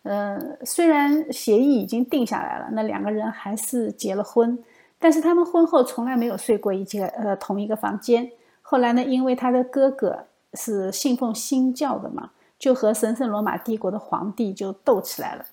[0.04, 4.62] 呃，虽然协议已经定下来了，那两个人还是结了婚，
[5.00, 8.30] 但是他们婚后从来没有睡过一间呃同一个房间。
[8.62, 12.32] 后来呢，因为他的哥哥是信奉新教的嘛。
[12.58, 15.46] 就和神圣罗马帝国的皇帝就斗起来了。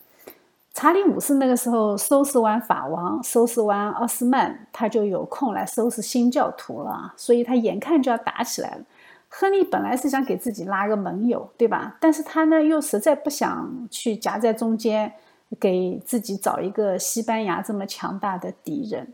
[0.74, 8.84] 查理五世那个时候收拾完法王，收拾完奥斯曼，他就有空来收拾新教徒了，所以他眼看就要打起来了。
[9.38, 11.98] 亨利本来是想给自己拉个盟友，对吧？
[12.00, 15.12] 但是他呢又实在不想去夹在中间，
[15.60, 19.12] 给自己找一个西班牙这么强大的敌人。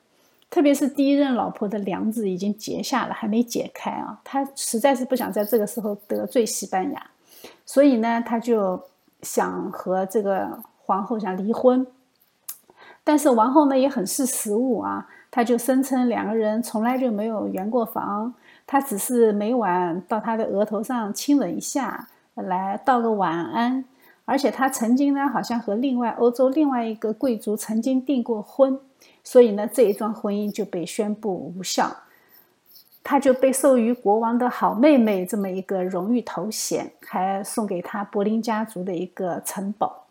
[0.49, 4.21] 特别是第一任老婆的梁子已经结下了，还没解开啊！
[4.23, 7.11] 他实在是不想在这个时候得罪西班牙，
[7.67, 8.81] 所以呢，他就
[9.23, 11.85] 想和这个皇后想离婚。
[13.03, 18.33] 但是王后呢也很识时务啊，他就声称两个人从来就没有圆过房，
[18.67, 23.85] 他只是每晚到他的额头上亲吻一下，来道个晚安。
[24.25, 28.79] 而且他曾经呢，好像和另外欧洲另外一个贵族曾经订过婚。
[29.25, 31.95] 所以呢，这一桩婚姻就被宣布无效，
[33.05, 40.07] 他就被授予国王的好妹妹这么一个荣誉头衔，还送给他柏林家族的一个城堡。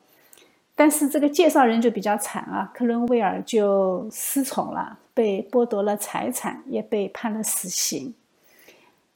[0.76, 8.14] 但是这个介绍人就比较惨啊，克伦威尔就失宠了，被剥夺了财产，也被判了死刑。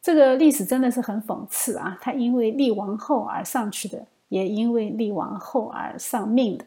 [0.05, 1.97] 这个历史真的是很讽刺啊！
[1.99, 6.65] 他因为立王后而上去的，也因为立王后而丧命的。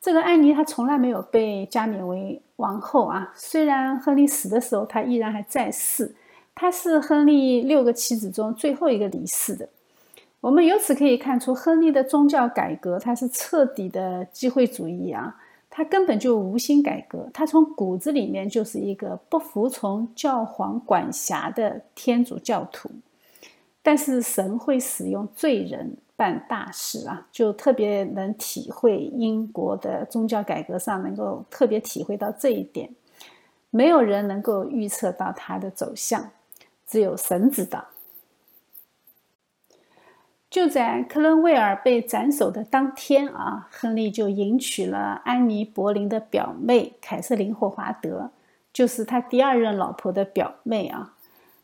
[0.00, 3.30] 这个安妮她从来没有被加冕为王后啊。
[3.36, 6.12] 虽然亨利死的时候她依然还在世，
[6.56, 9.68] 她是亨利六个妻子中最后一个离世的。
[10.40, 15.36] 我们由此可以看出，亨利的宗教改革他是彻底的机会主义啊，
[15.80, 22.90] 他根本就无心改革，他从骨子里面就是一个不服从教皇管辖的天主教徒。
[23.82, 25.96] 但是神会使用罪人。
[26.16, 32.90] 办大事啊，就特别能体会英国的宗教改革上，能够特别体会到这一点。
[33.70, 36.30] 没有人能够预测到它的走向，
[36.86, 37.86] 只有神知道。
[40.50, 48.32] 就在克伦威尔被斩首的当天啊，亨利就迎娶了安妮·柏林的表妹凯瑟琳·霍华德，
[48.72, 51.14] 就是他第二任老婆的表妹啊。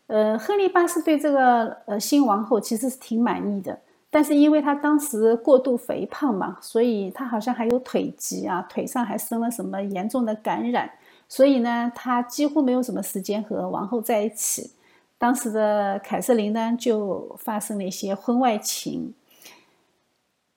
[0.07, 3.77] 呃，亨利八世对这个呃新王后其实是挺满意的。
[4.09, 10.88] 但是因为他当时过度肥胖嘛，所以他好像还有腿疾啊，腿上还生了什么严重的感染，
[11.29, 14.70] 所以呢，他几乎没有什么时间和王后在一起。
[15.18, 19.14] 当时的凯瑟琳呢，就发生了一些婚外情。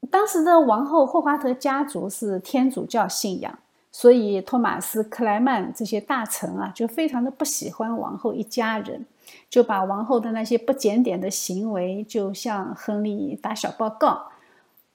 [0.09, 3.59] 当时的王后霍华德家族是天主教信仰，
[3.91, 9.05] 所以托马斯克莱曼这些大臣啊，就非常的不喜欢王后一家人。
[9.47, 14.23] 就把王后的那些不检点的行为，就向亨利打小报告。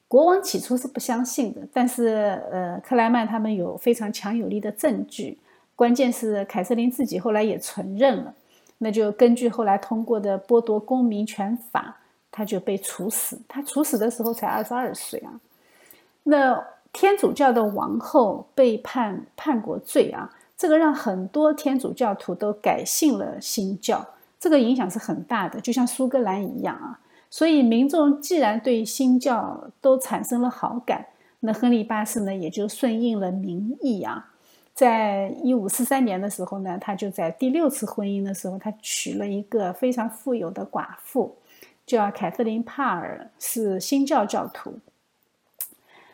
[0.09, 5.39] 国王起初是不相信的，但是呃，克莱曼他们有非常强有力的证据。
[5.77, 8.35] 关键是凯瑟琳自己后来也承认了，
[8.79, 11.99] 那就根据后来通过的剥夺公民权法，
[12.31, 13.41] 他就被处死。
[13.49, 15.41] 他处死的时候才二十二岁啊。
[16.25, 24.07] 那天主教的王后被判叛国罪啊，这个让很多天主教徒都改信了新教。
[24.39, 27.01] 这个影响是很大的，就像苏格兰一样啊。
[27.31, 31.07] 所以民众既然对新教都产生了好感，
[31.41, 34.34] 那亨利八世呢也就顺应了民意啊。
[34.75, 41.37] 在一五四三年的时候呢，他就在第六次婚姻的时候，他娶了一个非常富有的寡妇，
[41.87, 44.79] 叫凯瑟琳·帕尔，是新教教徒。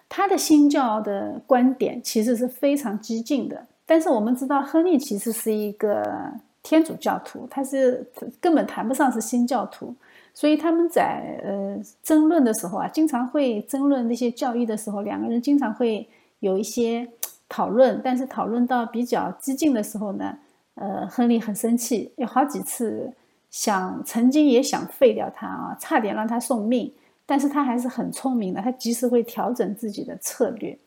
[0.08, 6.32] 他的新教的观点其实是非常激进的，但是我们知道亨利其实是一个。
[6.62, 8.06] 天主教徒，他是
[8.38, 9.94] 根本谈不上是新教徒，
[10.34, 16.06] 所以他们在呃争论的时候啊，经常会争论那些教义的时候，两个人经常会
[16.40, 17.08] 有一些
[17.50, 20.38] 讨论，但是讨论到比较激进的时候呢，
[20.76, 23.12] 呃，亨利很生气，有好几次
[23.50, 26.92] 想曾经也想废掉他啊，差点让他送命，
[27.26, 30.78] 但是他还是很聪明的，他及时会调整自己的策略。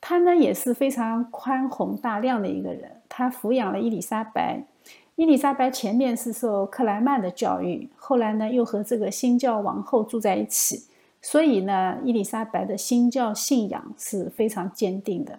[0.00, 4.64] 他呢也是非常宽宏大量的一个人，他抚养了伊丽莎白。
[5.16, 10.86] 伊丽莎白前面是受克莱曼的教育，后来呢又和这个新教王后住在一起，
[11.22, 15.38] 所以呢伊丽莎白的新教信仰是非常坚定的。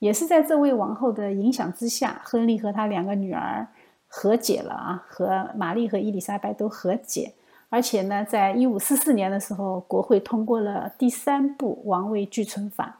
[0.00, 3.68] 也是在这位王后的影响之下，亨利和他两个女儿
[4.08, 7.34] 和解了啊，和玛丽和伊丽莎白都和解。
[7.68, 12.98] 而且呢，在一五四四年的时候，国会通过了第三部王位继承法，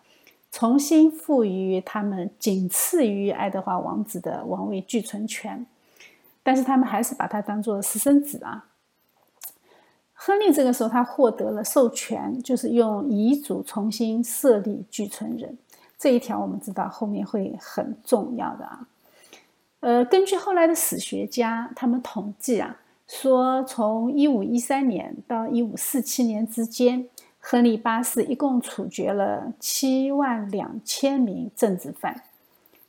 [0.53, 5.67] 重新赋予他们仅次于爱德华王子的王位继承权。
[6.43, 8.67] 但是他们还是把他当做私生子啊。
[10.13, 15.59] 亨利这个时候他获得了授权，就是用遗嘱重新设立继承人
[16.01, 18.89] 这一条，我们知道后面会很重要的啊。
[19.81, 27.07] 呃，根据后来的史学家他们统计啊，说从一五一三年到一五四七年之间，
[27.39, 32.23] 亨利八世一共处决了七万两千名政治犯，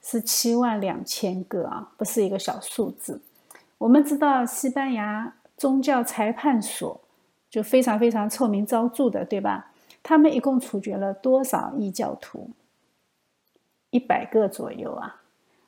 [0.01, 3.19] 是七万两千个啊，不是一个小数字。
[3.77, 7.01] 我们知道，西班牙宗教裁判所，
[7.49, 9.73] 就非常非常臭名昭著的，对吧？
[10.01, 12.49] 他们一共处决了多少异教徒？
[13.91, 15.21] 一百个左右啊，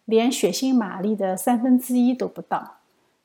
[0.06, 2.78] 连血腥玛丽的三分之一都不到。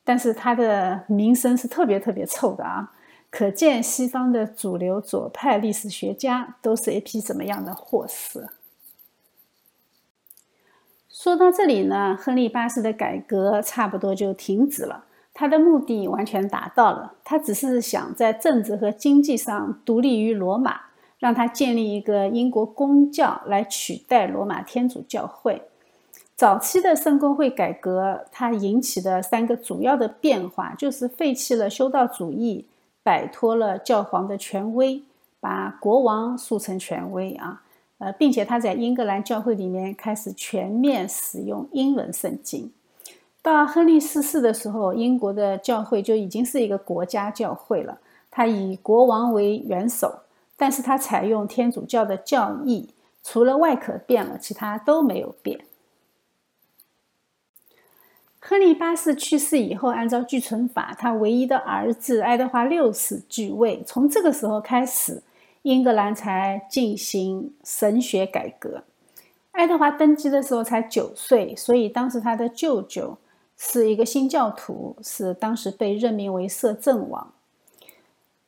[0.05, 2.92] 但是他的名声是特别特别臭的啊，
[3.30, 8.51] 可见西方的主流左派历史学家都是一批怎么样的货色。
[11.11, 20.88] 说到这里呢，亨利八世的改革差不多就停止了，他的目的完全达到了，他只是想在政治和经济上独立于罗马。
[21.19, 25.62] 让他建立一个英国公教来取代罗马天主教会。
[26.37, 32.64] 早期的圣公会改革，它引起的三个主要的变化，就是废弃了修道主义，
[33.03, 35.03] 摆脱了教皇的权威，
[35.41, 37.62] 把国王塑成权威啊，
[37.99, 42.71] 呃，并且他在英格兰教会里面开始全面使用英文圣经。
[43.43, 47.99] 到亨利四世的时候，英国的教会就已经是一个国家教会了，
[48.31, 50.21] 他以国王为元首。
[50.59, 52.92] 但是他采用天主教的教义，
[53.22, 55.64] 除了外壳变了，其他都没有变。
[58.40, 63.82] 亨利八世去世以后，按照继承法，他唯一的儿子爱德华六世继位。
[63.86, 65.22] 从这个时候开始，
[65.62, 68.82] 英格兰才进行神学改革。
[69.52, 73.18] 爱德华登基的时候才九岁，所以当时他的舅舅
[73.56, 77.32] 是一个新教徒，是当时被任命为摄政王。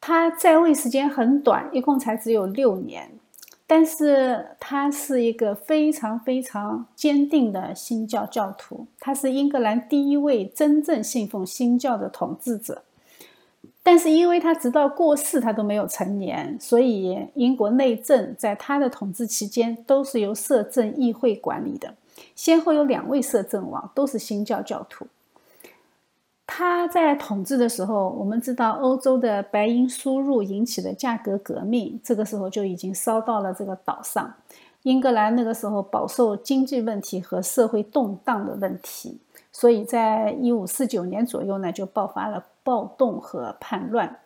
[0.01, 3.11] 他在位时间很短，一共才只有六年，
[3.66, 12.82] 但是他是一个非常非常坚定的新教教徒，他是英格兰第一位真正信奉新教的统治者。
[13.82, 21.94] 但是因为他直到过世他都没有成年，所以英国内政在他的统治期间都是由摄政议会管理的，
[22.34, 25.07] 先后有两位摄政王都是新教教徒。
[26.53, 34.34] 他在统治的时候，我们知道欧洲的白银输入引起的价格革命，这个时候就已经烧到了这个岛上。
[34.82, 39.20] 英格兰那个时候饱受经济问题和社会动荡的问题，
[39.53, 44.18] 所以在一五四九年左右呢，就爆发了暴动和叛乱。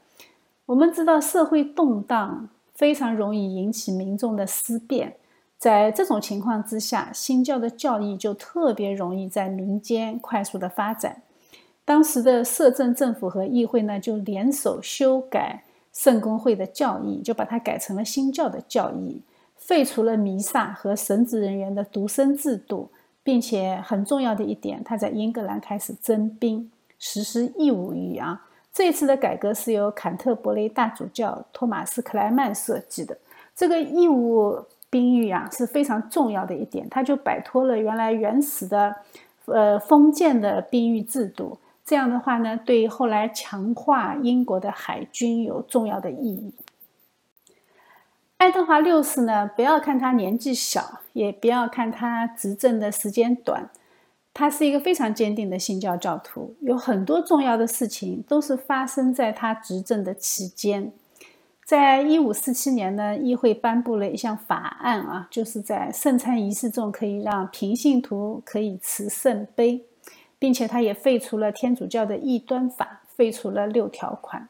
[0.65, 5.17] 我们知道社会动荡非常容易引起民众的思辨，
[5.59, 11.21] 在这种情况之下，新教的教义就特别容易在民间快速的发展。
[11.85, 15.63] 当时的摄政政府和议会呢，就联手修改
[15.93, 19.21] 圣公会的教义，就把它改成了新教的教义，
[19.57, 22.89] 废除了弥撒和神职人员的独身制度，
[23.23, 28.47] 并且很重要的一点，他在英格兰开始征兵，实施义务役啊。
[28.73, 33.17] 这次的改革是由坎特伯雷大主教托马斯克莱曼设计的。
[33.55, 34.59] 这个义务
[34.91, 38.97] 兵役啊是非常重要的一点，他就摆脱了原来原始的，
[39.45, 41.59] 呃封建的兵役制度。
[41.85, 46.55] 这样的话呢，对后来强化英国的海军有重要的意义。
[48.39, 53.71] 爱德华六世呢，不要看他年纪小，也不要看他执政的时间短，
[54.33, 56.55] 他是一个非常坚定的新教教徒。
[56.61, 60.93] 有很多重要的事情都是发生在他执政的期间。
[61.65, 69.85] 在一五四七年呢，议会颁布了一项法案啊，就是在圣餐仪式中可以让平信徒可以持圣杯。
[70.45, 74.47] 并且他也废除了天主教的异端法，废除了六条款。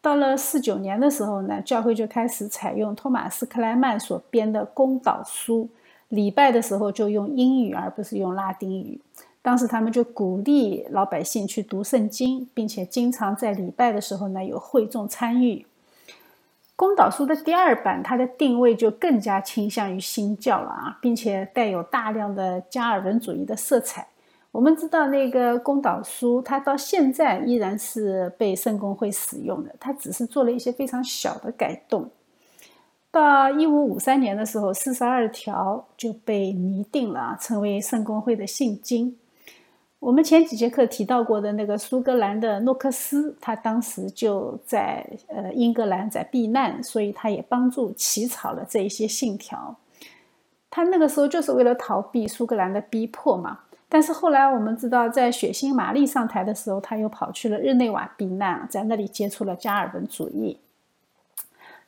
[0.00, 5.68] 到了四九年的时候呢，教会就开始采用托马斯克莱曼所编的公祷书，
[6.08, 9.00] 礼拜的时候就用英语而不是用拉丁语。
[9.40, 15.64] 当时他们就鼓励老百姓去读圣经，并且经常在礼拜的时候呢有会众参与。
[16.74, 24.08] 公祷书的第二版，它的定位就更加倾向于新教了啊，并且带有大量的加尔文主义的色彩。
[24.50, 29.74] 我们知道那个公祷书，它到现在依然是被圣公会使用的。
[29.78, 32.10] 它只是做了一些非常小的改动。
[33.10, 39.16] 到一五五三年的时候，四十二条就被拟定了，成为圣公会的信经。
[39.98, 49.76] 我们前几节课提到过的那个苏格兰的诺克斯，他当时就在呃英格兰在避难，所以他也帮助起草了这一些信条。
[50.70, 53.60] 他那个时候就是为了逃避苏格兰的逼迫嘛。
[53.88, 60.58] 但是后来我们知道，在血腥玛丽上台的时候，他又跑去了日内瓦避难，在那里接触了加尔文主义。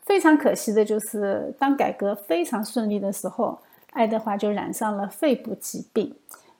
[0.00, 3.58] 非常可惜的就是，当改革非常顺利的时候，
[3.92, 6.14] 爱德华就染上了肺部疾病。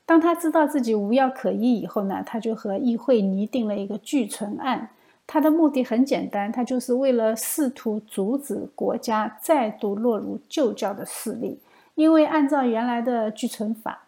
[0.05, 4.91] 当他知道自己无药可医以后呢，他就和议会拟定了一个拒存案。
[5.27, 11.59] 他的目的很简单，他就是为了试图阻止国家再度落入旧教的势力，
[11.95, 14.00] 因为按照原来的拒存法。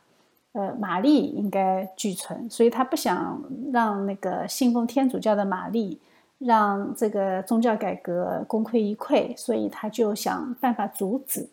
[0.53, 3.43] 呃，玛丽应该俱存，所以他不想
[3.73, 5.99] 让那个信奉天主教的玛丽，
[6.39, 11.49] 让这个宗教改革功亏一篑，所以他就想办法阻止。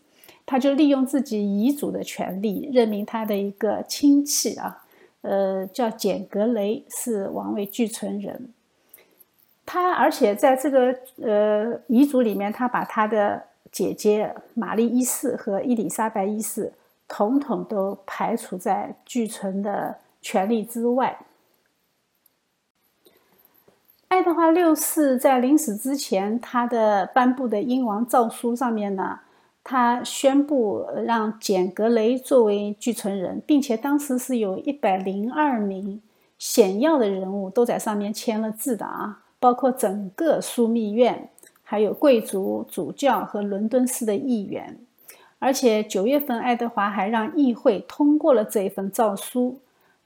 [0.46, 4.84] 他就利用自己遗嘱的权利，任命他的一个亲戚啊，
[5.22, 8.52] 呃，叫简格雷，是王位继承人。
[9.64, 16.74] 他而且在这个呃遗嘱里面，他把他的姐姐玛丽一世和伊丽莎白一世
[17.10, 21.26] 统统都排除在继承的权利之外。
[24.08, 29.20] 爱德华六世在临死之前，他的颁布的英王诏书上面呢。
[29.62, 36.02] 他宣布让简格雷作为继承人，并且当时是有一百零二名
[36.40, 41.30] 显要的人物都在上面签了字的啊，包括整个枢密院，
[41.62, 44.80] 还有贵族、主教和伦敦市的议员。
[45.40, 49.60] 而且九月份，爱德华还让议会通过了这一份诏书，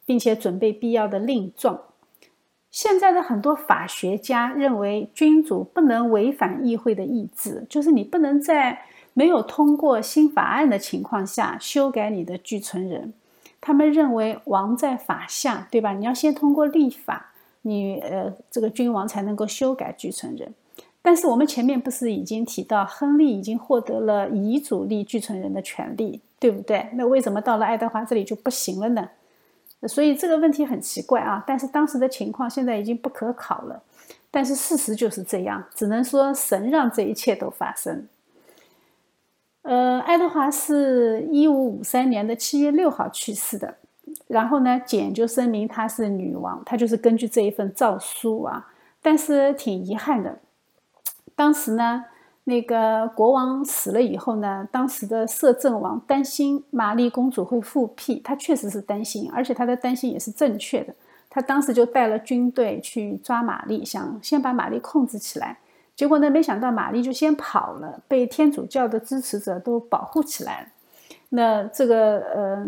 [0.06, 1.82] 并且准备必要的令状。
[2.72, 8.86] 现在的很多法学家认为，君主不能违反议会的意志，就是你不能在。
[9.16, 13.14] 没有通过新法案的情况下修改你的继承人，
[13.62, 15.94] 他们认为王在法下，对吧？
[15.94, 17.32] 你要先通过立法，
[17.62, 20.56] 你呃这个君王才能够修改继承人。
[21.04, 26.90] 但是我们前面不是已经提到，亨利已经获得了遗嘱立继承人的权利，对不对？
[26.94, 29.10] 那为什么到了爱德华这里就不行了呢？
[29.86, 31.44] 所以这个问题很奇怪啊。
[31.46, 33.84] 但是当时的情况现在已经不可考了，
[34.32, 38.08] 但是事实就是这样，只能说神让这一切都发生。
[39.64, 43.76] 呃，爱德华是一五五三年的七月六号去世的。
[44.28, 48.70] 然后呢，简就声明她是女王，她就是根据这一份诏书啊。
[49.02, 50.40] 但是挺遗憾的，
[51.36, 52.06] 当时呢，
[52.46, 60.94] 那个国王死了以后呢，当时的摄政王担心玛丽公主会复辟，他确实是担心，而且他的担心也是正确的。
[61.30, 65.58] 他当时就带了军队去抓玛丽，想先把玛丽控制起来。
[65.96, 66.28] 结果呢？
[66.30, 70.68] 没想到玛丽就先跑了，被天主教的支持者都保护起来了。
[71.30, 72.68] 那这个呃，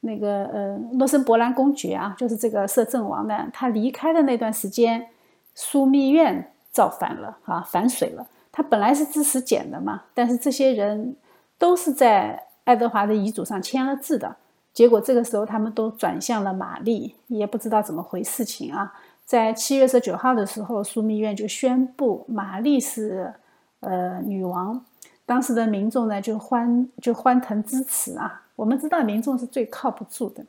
[0.00, 5.08] 那个呃，诺森伯兰公爵啊，就是这个摄政王呢，他离开的那段时间，
[5.56, 8.26] 枢密院造反了啊，反水了。
[8.52, 11.16] 他本来是支持简的嘛，但是这些人
[11.56, 14.36] 都是在爱德华的遗嘱上签了字的。
[14.72, 18.92] 结果这个时候他们都转向了玛丽，也不知道怎么回事情啊。
[19.24, 23.32] 在七月十九号的时候，枢密院就宣布玛丽是
[23.80, 24.84] 呃女王。
[25.24, 28.42] 当时的民众呢就欢就欢腾支持啊。
[28.56, 30.44] 我们知道民众是最靠不住的，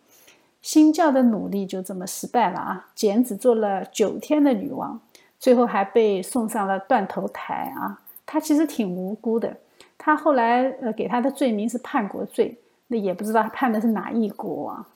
[0.61, 2.87] 新教的努力就这么失败了啊。
[2.93, 4.99] 简只做了九天的女王，
[5.45, 8.01] 最后还被送上了断头台啊。
[8.25, 9.55] 他其实挺无辜的，
[9.95, 14.87] 他后来呃给他的罪名是叛国罪，那也不知道他判的是哪一国啊。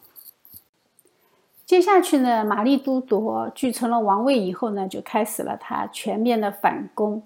[1.68, 7.22] 接下去呢，玛丽都铎继承了王位以后呢，就开始了他全面的反攻。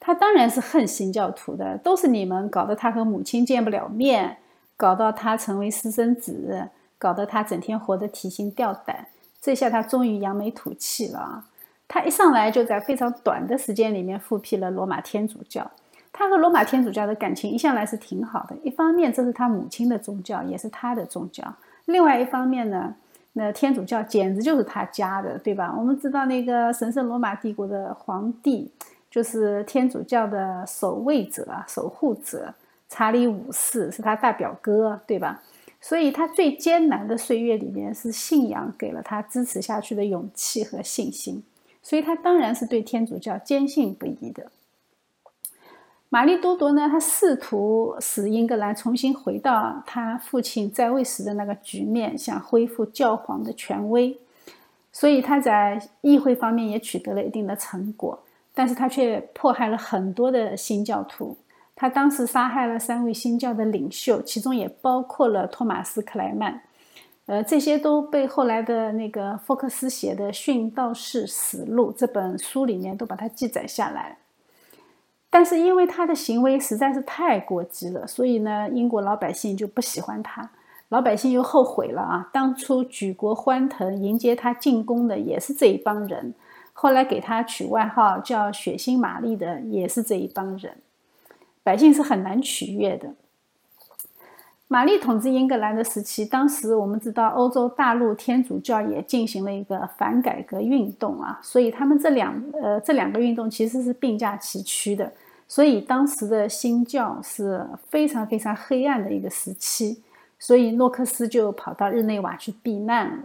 [0.00, 4.38] 他当然是恨新教徒的，都是你们搞得他和母亲见不了面，
[4.78, 9.08] 搞到他成为私生子，搞得他整天活得提心吊胆。
[9.42, 11.44] 这下他终于扬眉吐气了啊！
[11.92, 15.70] 他一上来就在非常短的时间里面复辟了罗马天主教。
[16.10, 21.44] 他和罗马天主教的感情一向来是挺好的，一方面这是他母亲的宗教，也是他的宗教；
[21.84, 22.94] 另外一方面呢。
[23.34, 25.74] 那天主教简直就是他家的，对吧？
[25.76, 28.70] 我们知道那个神圣罗马帝国的皇帝
[29.10, 32.54] 就是天主教的守卫者、守护者
[32.88, 35.42] 查理五世，是他大表哥，对吧？
[35.80, 41.42] 所以他最艰难的岁月里面，是信仰给了他支持下去的勇气和信心，
[41.82, 44.50] 所以他当然是对天主教坚信不疑的。
[46.08, 46.88] 玛丽多铎呢？
[46.88, 54.18] 他试图使英格兰重新回到他父亲在位时的那个局面，想恢复教皇的权威，
[54.92, 58.22] 所以他在议会方面也取得了一定的成果。
[58.54, 61.34] 但是他却迫害了很多的新教徒。
[61.74, 66.60] 他当时杀害了三位新教的领袖，其中也包括了托马斯·克莱曼。
[67.26, 74.18] 呃，这些都被后来的那个福克斯写的《殉道士死录》这本书里面都把它记载下来。
[75.30, 80.50] 但是因为他的行为实在是太过激了，所以呢，英国老百姓就不喜欢他。
[80.90, 82.28] 老百姓又后悔了啊！
[82.34, 86.34] 当初举国欢腾迎接他进宫的也是这一帮人，
[86.74, 90.76] 后来给他取外号叫“血腥玛丽”的也是这一帮人，
[91.62, 93.14] 百姓是很难取悦的。
[94.72, 105.12] 玛丽统治英格兰的时期，当时我们知道欧洲大陆天主教也进行了一个反改革运动啊，所以他们这两呃这两个运动其实是并驾齐驱的。
[105.46, 110.00] 所以当时的新教是非常非常黑暗的一个时期，
[110.38, 113.24] 所以诺克斯就跑到日内瓦去避难了。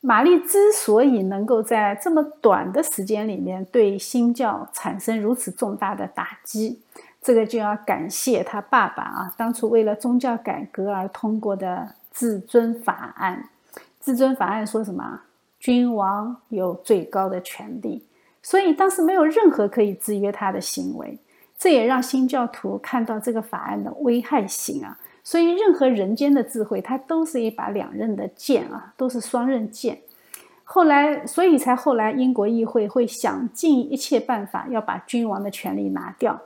[0.00, 6.80] 玛丽之所以能够在这么短的时间里面对新教产生如此重大的打击，
[7.26, 13.48] 这个就要感谢他爸爸啊，当初为了宗教改革而通过的至尊法案。
[14.00, 15.22] 至尊法案说什么？
[15.58, 18.06] 君王有最高的权利，
[18.40, 21.18] 所以当时没有任何可以制约他的行为。
[21.58, 24.96] 这也让新教徒看到这个法案的危害性啊。
[25.24, 29.98] 所以，任何人间的智慧，它都是一把两刃的剑啊，都是双刃剑。
[30.62, 36.40] 后来，所以才后来，英国议会会想尽一切办法要把君王的权力拿掉。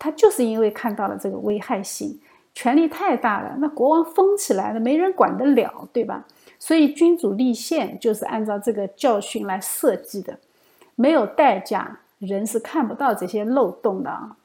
[0.00, 2.18] 他就是因为看到了这个危害性，
[2.52, 6.26] 权力太大了，那国王疯起来了，没人管得了，对吧？
[6.58, 10.38] 所以，君主立宪就是按照这个教训来设计的。
[10.96, 14.36] 没有代价，人是看不到这些漏洞的啊。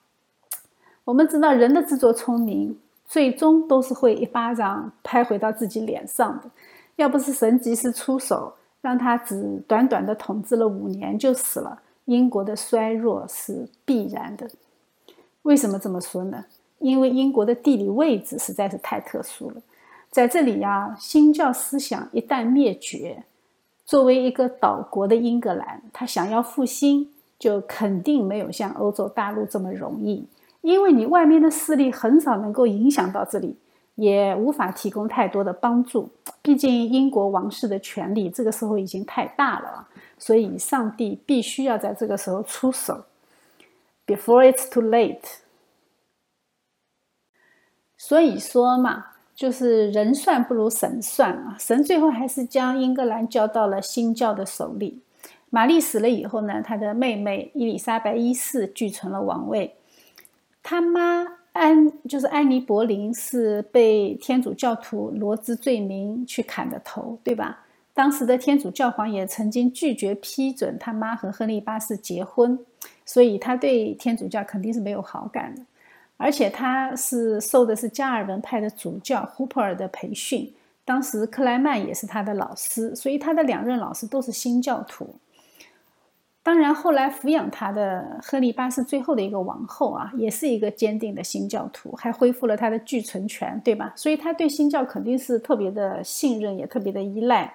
[1.03, 2.77] 我们知道，人的自作聪明。
[3.07, 6.49] 最终都是会一巴掌拍回到自己脸上的。
[6.95, 8.51] 要不是神及时出手，
[8.81, 14.49] 让他只短短的统治了五年就死了，英国的衰弱是必然的。
[15.45, 16.43] 为什么这么说呢？
[16.79, 19.61] 因为英国的地理位置实在是太特殊了。
[20.09, 23.23] 在这里呀，新教思想一旦灭绝，
[23.85, 30.27] 作为一个岛国的英格兰，他想要复兴，就肯定没有像欧洲大陆这么容易。
[30.61, 33.55] 因为你外面的势力很少能够影响到这里，
[33.93, 36.09] 也无法提供太多的帮助。
[36.41, 39.87] 毕竟英国王室的权力这个时候已经太大了，
[40.17, 43.03] 所以上帝必须要在这个时候出手
[44.05, 45.19] ，before it's too late。
[47.97, 51.55] 所以说嘛，就是人算不如神算啊！
[51.59, 55.01] 神最后还是将英格兰交到了新教的手里。
[55.49, 59.75] 玛丽死了以后呢，她的妹妹伊丽莎白一世继承了王位。
[60.61, 67.65] 他妈安就是安妮·柏林，是被天主教徒罗织罪名去砍的头，对吧？
[67.93, 72.59] 当时的天主教皇也曾经拒绝批准他妈和亨利八世结婚，
[73.05, 75.61] 所以他对天主教肯定是没有好感的。
[76.17, 80.53] 而且他是受的是加尔文派的主教胡珀尔的培训，
[80.85, 85.15] 当时克莱曼也是他的老师，所以他的两任老师都是新教徒。
[86.41, 93.91] 当然，后来抚养他的亨利八世最后的一个王后啊，也是一个坚定的新教徒，还恢复了他的继承权，对吧？
[93.95, 97.51] 所以他对新教肯定是特别的信任，也特别的依赖。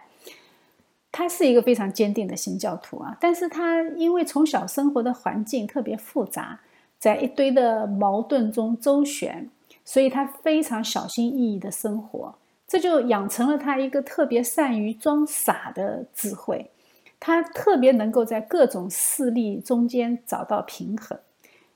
[1.12, 6.60] 他是一个非常坚定的新教徒啊，但是他因为从小生活的环境特别复杂，
[6.98, 9.50] 在一堆的矛盾中周旋，
[9.84, 12.34] 所以他非常小心翼翼的生活，
[12.68, 16.70] 这就养成了他一个特别善于装傻的智慧。
[17.18, 21.18] 他特别能够在各种势力中间找到平衡，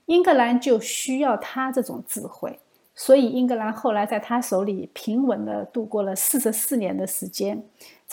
[0.06, 2.58] 英格兰就需要他这种智慧，
[2.94, 7.62] 所以英格兰后来在他手里平稳地度过了四十四年的时间。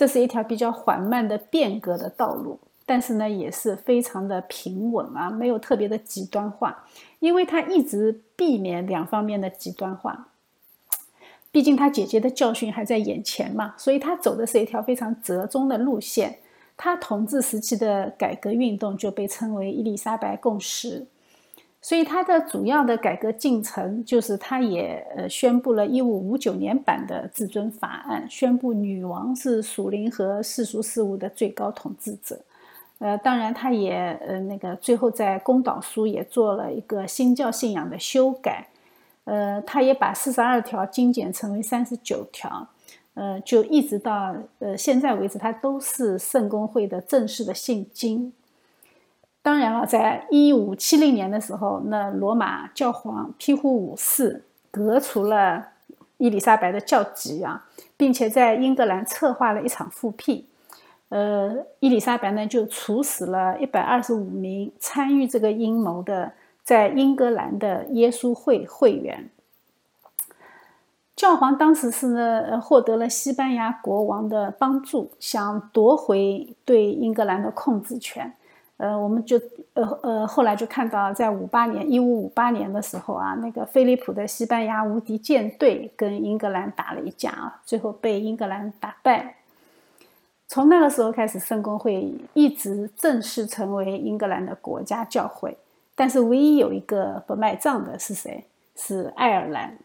[0.01, 6.85] 这是一条比较缓慢的变革的道路，但是呢，也是非常的平稳啊，没有特别的极端化，
[7.19, 10.29] 因为他一直避免两方面的极端化。
[11.51, 16.39] 毕竟他姐姐的教训还在眼前嘛，所以他走的是一条非常折中的路线。
[16.75, 21.05] 他统治时期的改革运动就被称为伊丽莎白共识，
[21.81, 32.39] 所以他的主要的改革进程就是他也呃宣布了1559年版的至尊法案，宣布女王是属灵和世俗事务的最高统治者。
[32.99, 38.67] 呃，当然他也呃那个最后在公导书也做了一个新教信仰的修改，
[39.23, 42.67] 呃，他也把42条精简成为39条。
[43.15, 48.31] 呃，就一直到呃现在为止，它都是圣公会的正式的信经。
[49.43, 55.69] 当然了，在一五七零年的时候，那罗马教皇庇护五世革除了
[56.17, 57.65] 伊丽莎白的教籍啊，
[57.97, 60.47] 并且在英格兰策划了一场复辟。
[61.09, 66.33] 呃，伊丽莎白呢就处死了一百二十五名参与这个阴谋的
[66.63, 69.29] 在英格兰的耶稣会会员。
[71.15, 78.33] 教皇当时是呢，获得了西班牙国王的帮助，想夺回对英格兰的控制权。
[78.81, 79.39] 呃，我们就
[79.75, 89.35] 呃呃，后来就看到，在五八年，一五五八年的时候啊，那个菲利普的西班牙无敌舰队跟英格兰打了一架啊，最后被英格兰打败。
[90.47, 95.55] 从那个时候开始，圣公会一直正式成为英格兰的国家教会。
[95.93, 98.43] 但是，唯一有一个不卖账的是谁？
[98.75, 99.77] 是爱尔兰。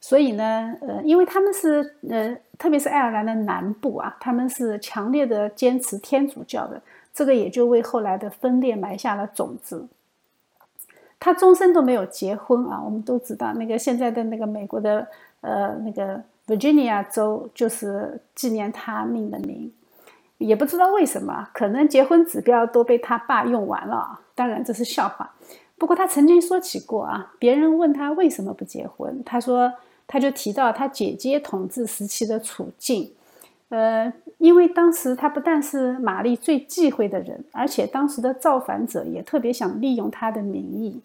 [0.00, 6.80] 所以呢，呃，因为他们是呃，特别是爱尔兰的南部啊，他们是强烈的坚持天主教的，
[7.12, 9.88] 这个也就为后来的分裂埋下了种子。
[11.18, 15.06] 他终身都没有结婚啊，我们都知道，那个现在的那个美国的
[15.42, 19.70] 呃那个 Virginia 州就是纪念他命的名。
[20.38, 24.18] 也不知道为什么，可能结婚指标都被他爸用完了。
[24.34, 25.30] 当然这是笑话。
[25.76, 29.70] 不过他曾经说起过啊，别人问他为什么不结婚，他说
[30.06, 33.12] 他就提到他姐姐统治时期的处境。
[33.68, 34.10] 呃，
[34.40, 40.98] 因为当时他不但是玛丽最忌讳的人，而且当时的造反者也特别想利用他的名义，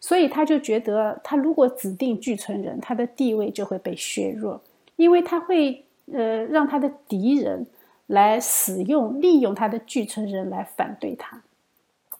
[0.00, 4.60] 所以他就觉得他如果指定继承人，他的地位就会被削弱，
[4.96, 7.64] 因为他会呃让他的敌人
[8.08, 11.40] 来使用利用他的继承人来反对他，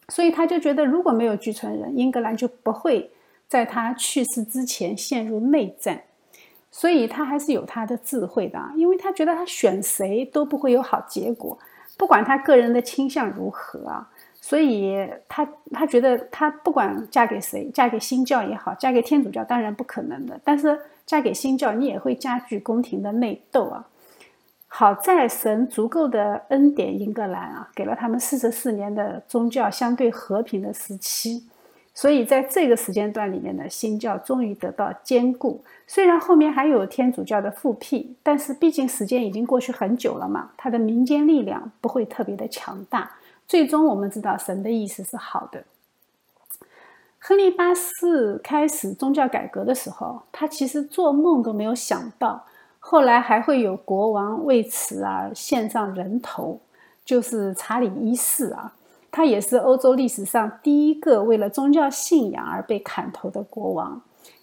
[0.08, 3.10] 所以他就觉得如果没有继承人，英格兰就不会
[3.48, 6.04] 在他去世之前陷入内战。
[6.70, 11.58] 所以他还是有他的智慧的，因为他觉得他选谁都不会有好结果，
[11.96, 14.08] 不管他个人的倾向如何啊。
[14.42, 23.84] 所以他他觉得他不管嫁给谁，嫁给新教也好，嫁给天主教当然不可能的，但是嫁给新教你也会加剧宫廷的内斗啊。
[24.66, 31.44] 好在神足够的恩典英格兰啊，给了他们四十四年的宗教相对和平的时期。
[31.92, 35.62] 所以在这个时间段里面呢，新教终于得到坚固。
[35.86, 43.10] 虽然后面还有天主教的复辟，但是毕竟时间已经过去很久了嘛，它的民间力量不会特别的强大。
[43.46, 45.64] 最终我们知道神的意思是好的。
[47.18, 52.46] 亨利八世开始宗教改革的时候，他其实做梦都没有想到，
[52.78, 56.60] 后来还会有国王为此而献上人头，
[57.04, 58.72] 就是查理一世啊。
[59.10, 64.00] 他也是欧洲历史上第一个为了宗教信仰而被砍头的国王，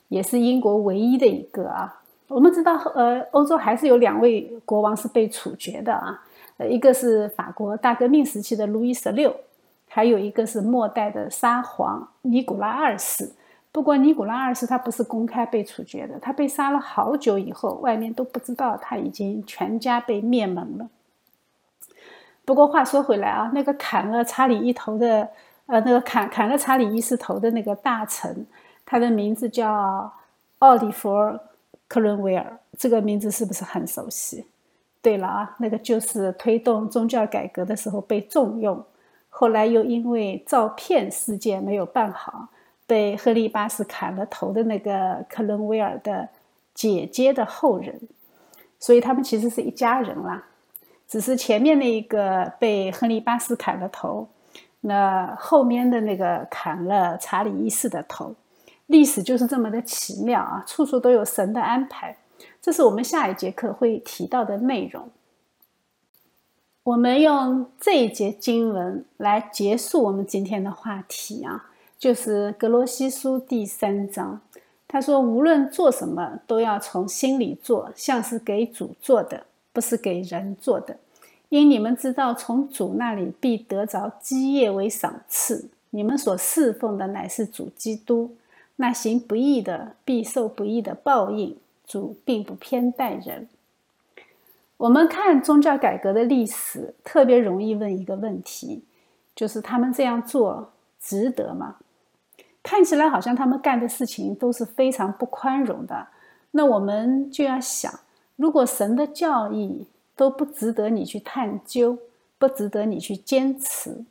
[0.10, 2.02] 也是英国唯一的一个啊。
[2.28, 6.22] 我们知道，呃，欧洲还是有两位国王是被处决的啊，
[6.58, 9.34] 呃，一个是法国大革命时期的路易十六，
[9.88, 13.32] 还有一个是末代的沙皇尼古拉二世。
[13.72, 20.90] 不过尼古拉二世他不是公开被处决的，他被杀了好久以后，外面都不知道他已经全家被灭门了。
[22.48, 25.28] 不过话说回来啊，那个砍了查理一头的，
[25.66, 28.48] 呃，那个砍砍了查理一世头的那个大臣，
[28.86, 30.10] 他的名字叫
[30.60, 31.10] 奥利弗·
[31.90, 34.46] 克伦威尔，这个名字是不是很熟悉？
[35.02, 38.82] 对了啊，那个就是推动宗教改革的时候被重用，
[39.28, 42.48] 后来又因为照骗事件没有办好，
[42.86, 46.30] 被亨利八世砍了头的那个克伦威尔的
[46.74, 48.00] 姐姐的后人，
[48.80, 50.46] 所以他们其实是一家人啦。
[51.08, 54.28] 只是前面那一个被亨利八世砍了头，
[54.82, 58.36] 那后面的那个砍了查理一世的头，
[58.88, 60.64] 历史就是这么的奇妙啊！
[60.68, 62.18] 处处都有神的安排，
[62.62, 65.10] 这是我们下一节课会提到的内容。
[66.84, 74.42] 我们用这一节经文来结束我们今天的话题啊，就是格罗西书第三章。
[74.88, 79.48] 他说：“无论做什么，都要从心里做，像是给主做的。”
[79.78, 80.98] 不是给人做的，
[81.50, 85.70] 因你们知道，从主那里必得着基业为赏赐。
[85.92, 88.36] 你们所侍奉的乃是主基督。
[88.78, 91.56] 那行不义的必受不义的报应。
[91.86, 93.48] 主并不偏待人。
[94.78, 98.84] 我们看宗教改革的历史，特别容易问一个问题，
[99.36, 101.76] 就是他们这样做值得吗？
[102.64, 106.08] 看起来好像他们干的事情都是非常不宽容的。
[106.50, 107.94] 那我们就要想。
[108.38, 109.86] 如果神的教义
[110.16, 111.98] 都不值得你去探究，
[112.38, 114.06] 不值得你去坚持，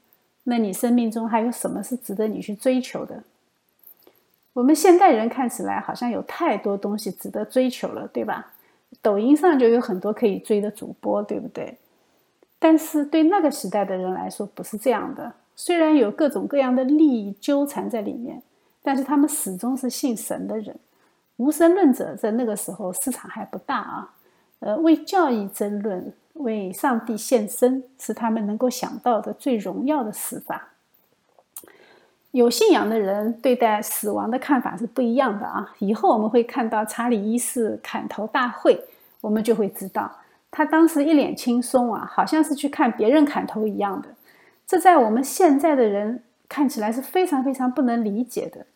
[0.44, 3.22] 那你生命中还有什么是值得你去追求的？
[4.52, 8.52] 我们现代人看起来好像有太多东西值得追求了，对吧？
[9.02, 11.76] 抖音上就有很多可以追的主播，对不对？
[12.58, 15.32] 但是对那个时代的人来说不是这样的。
[15.54, 18.42] 虽然有各种各样的利益纠缠在里面，
[18.82, 20.74] 但是他们始终是信神的人。
[21.36, 24.14] 无神论者在那个时候市场还不大啊。
[24.60, 30.68] 呃，为教义争论，为上帝献身，是他们能够想到的最荣耀的死法。
[32.32, 35.74] 有信仰的人对待死亡的看法是不一样的啊！
[35.78, 38.82] 以后我们会看到查理一世砍头大会，
[39.20, 40.10] 我们就会知道，
[40.50, 44.08] 他当时一脸轻松啊，好像是去看别人砍头一样的。
[44.66, 48.66] 这在我们现在的人看起来是非常非常不能理解的。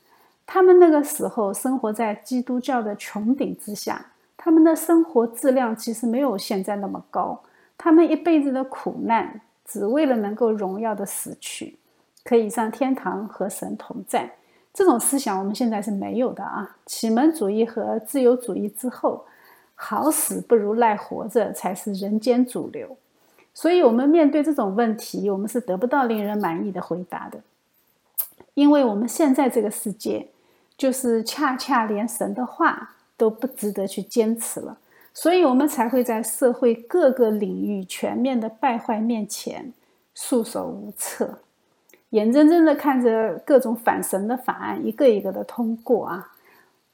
[0.46, 4.06] 他们那个时候生活在基督教的穹顶之下。
[4.42, 7.42] 他们的生活质量其实没有现在那么高，
[7.76, 11.76] 他们一辈子的苦难，只为了能够荣耀的死去，
[12.24, 14.32] 可以上天堂和神同在。
[14.72, 16.76] 这种思想我们现在是没有的啊！
[16.86, 19.26] 启蒙主义和自由主义之后，
[19.74, 22.96] 好死不如赖活着才是人间主流。
[23.52, 27.40] 所以，我们面对这种问题，我们是得不到令人满意的回答的，
[28.54, 30.28] 因为我们现在这个世界，
[30.78, 32.94] 就是恰恰连神的话。
[33.20, 34.78] 都不值得去坚持了。
[35.12, 39.74] 所以我们才会在社会各个领域全面的败坏面前
[40.14, 41.40] 束手无策，
[42.10, 46.32] 眼睁睁的看着各种反神的法案一个一个的通过啊！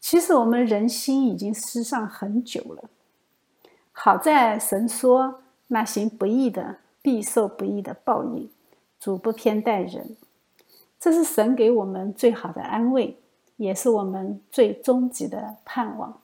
[0.01, 2.91] 其实我们人心已经失丧很久了。
[3.93, 8.51] 好在神说：“那行不义的必受不义的报应，
[8.99, 10.17] 主不偏待人。”
[10.99, 13.19] 这是神给我们最好的安慰，
[13.57, 16.21] 也是我们最终极的盼望。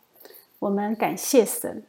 [0.59, 1.85] 我们感谢神。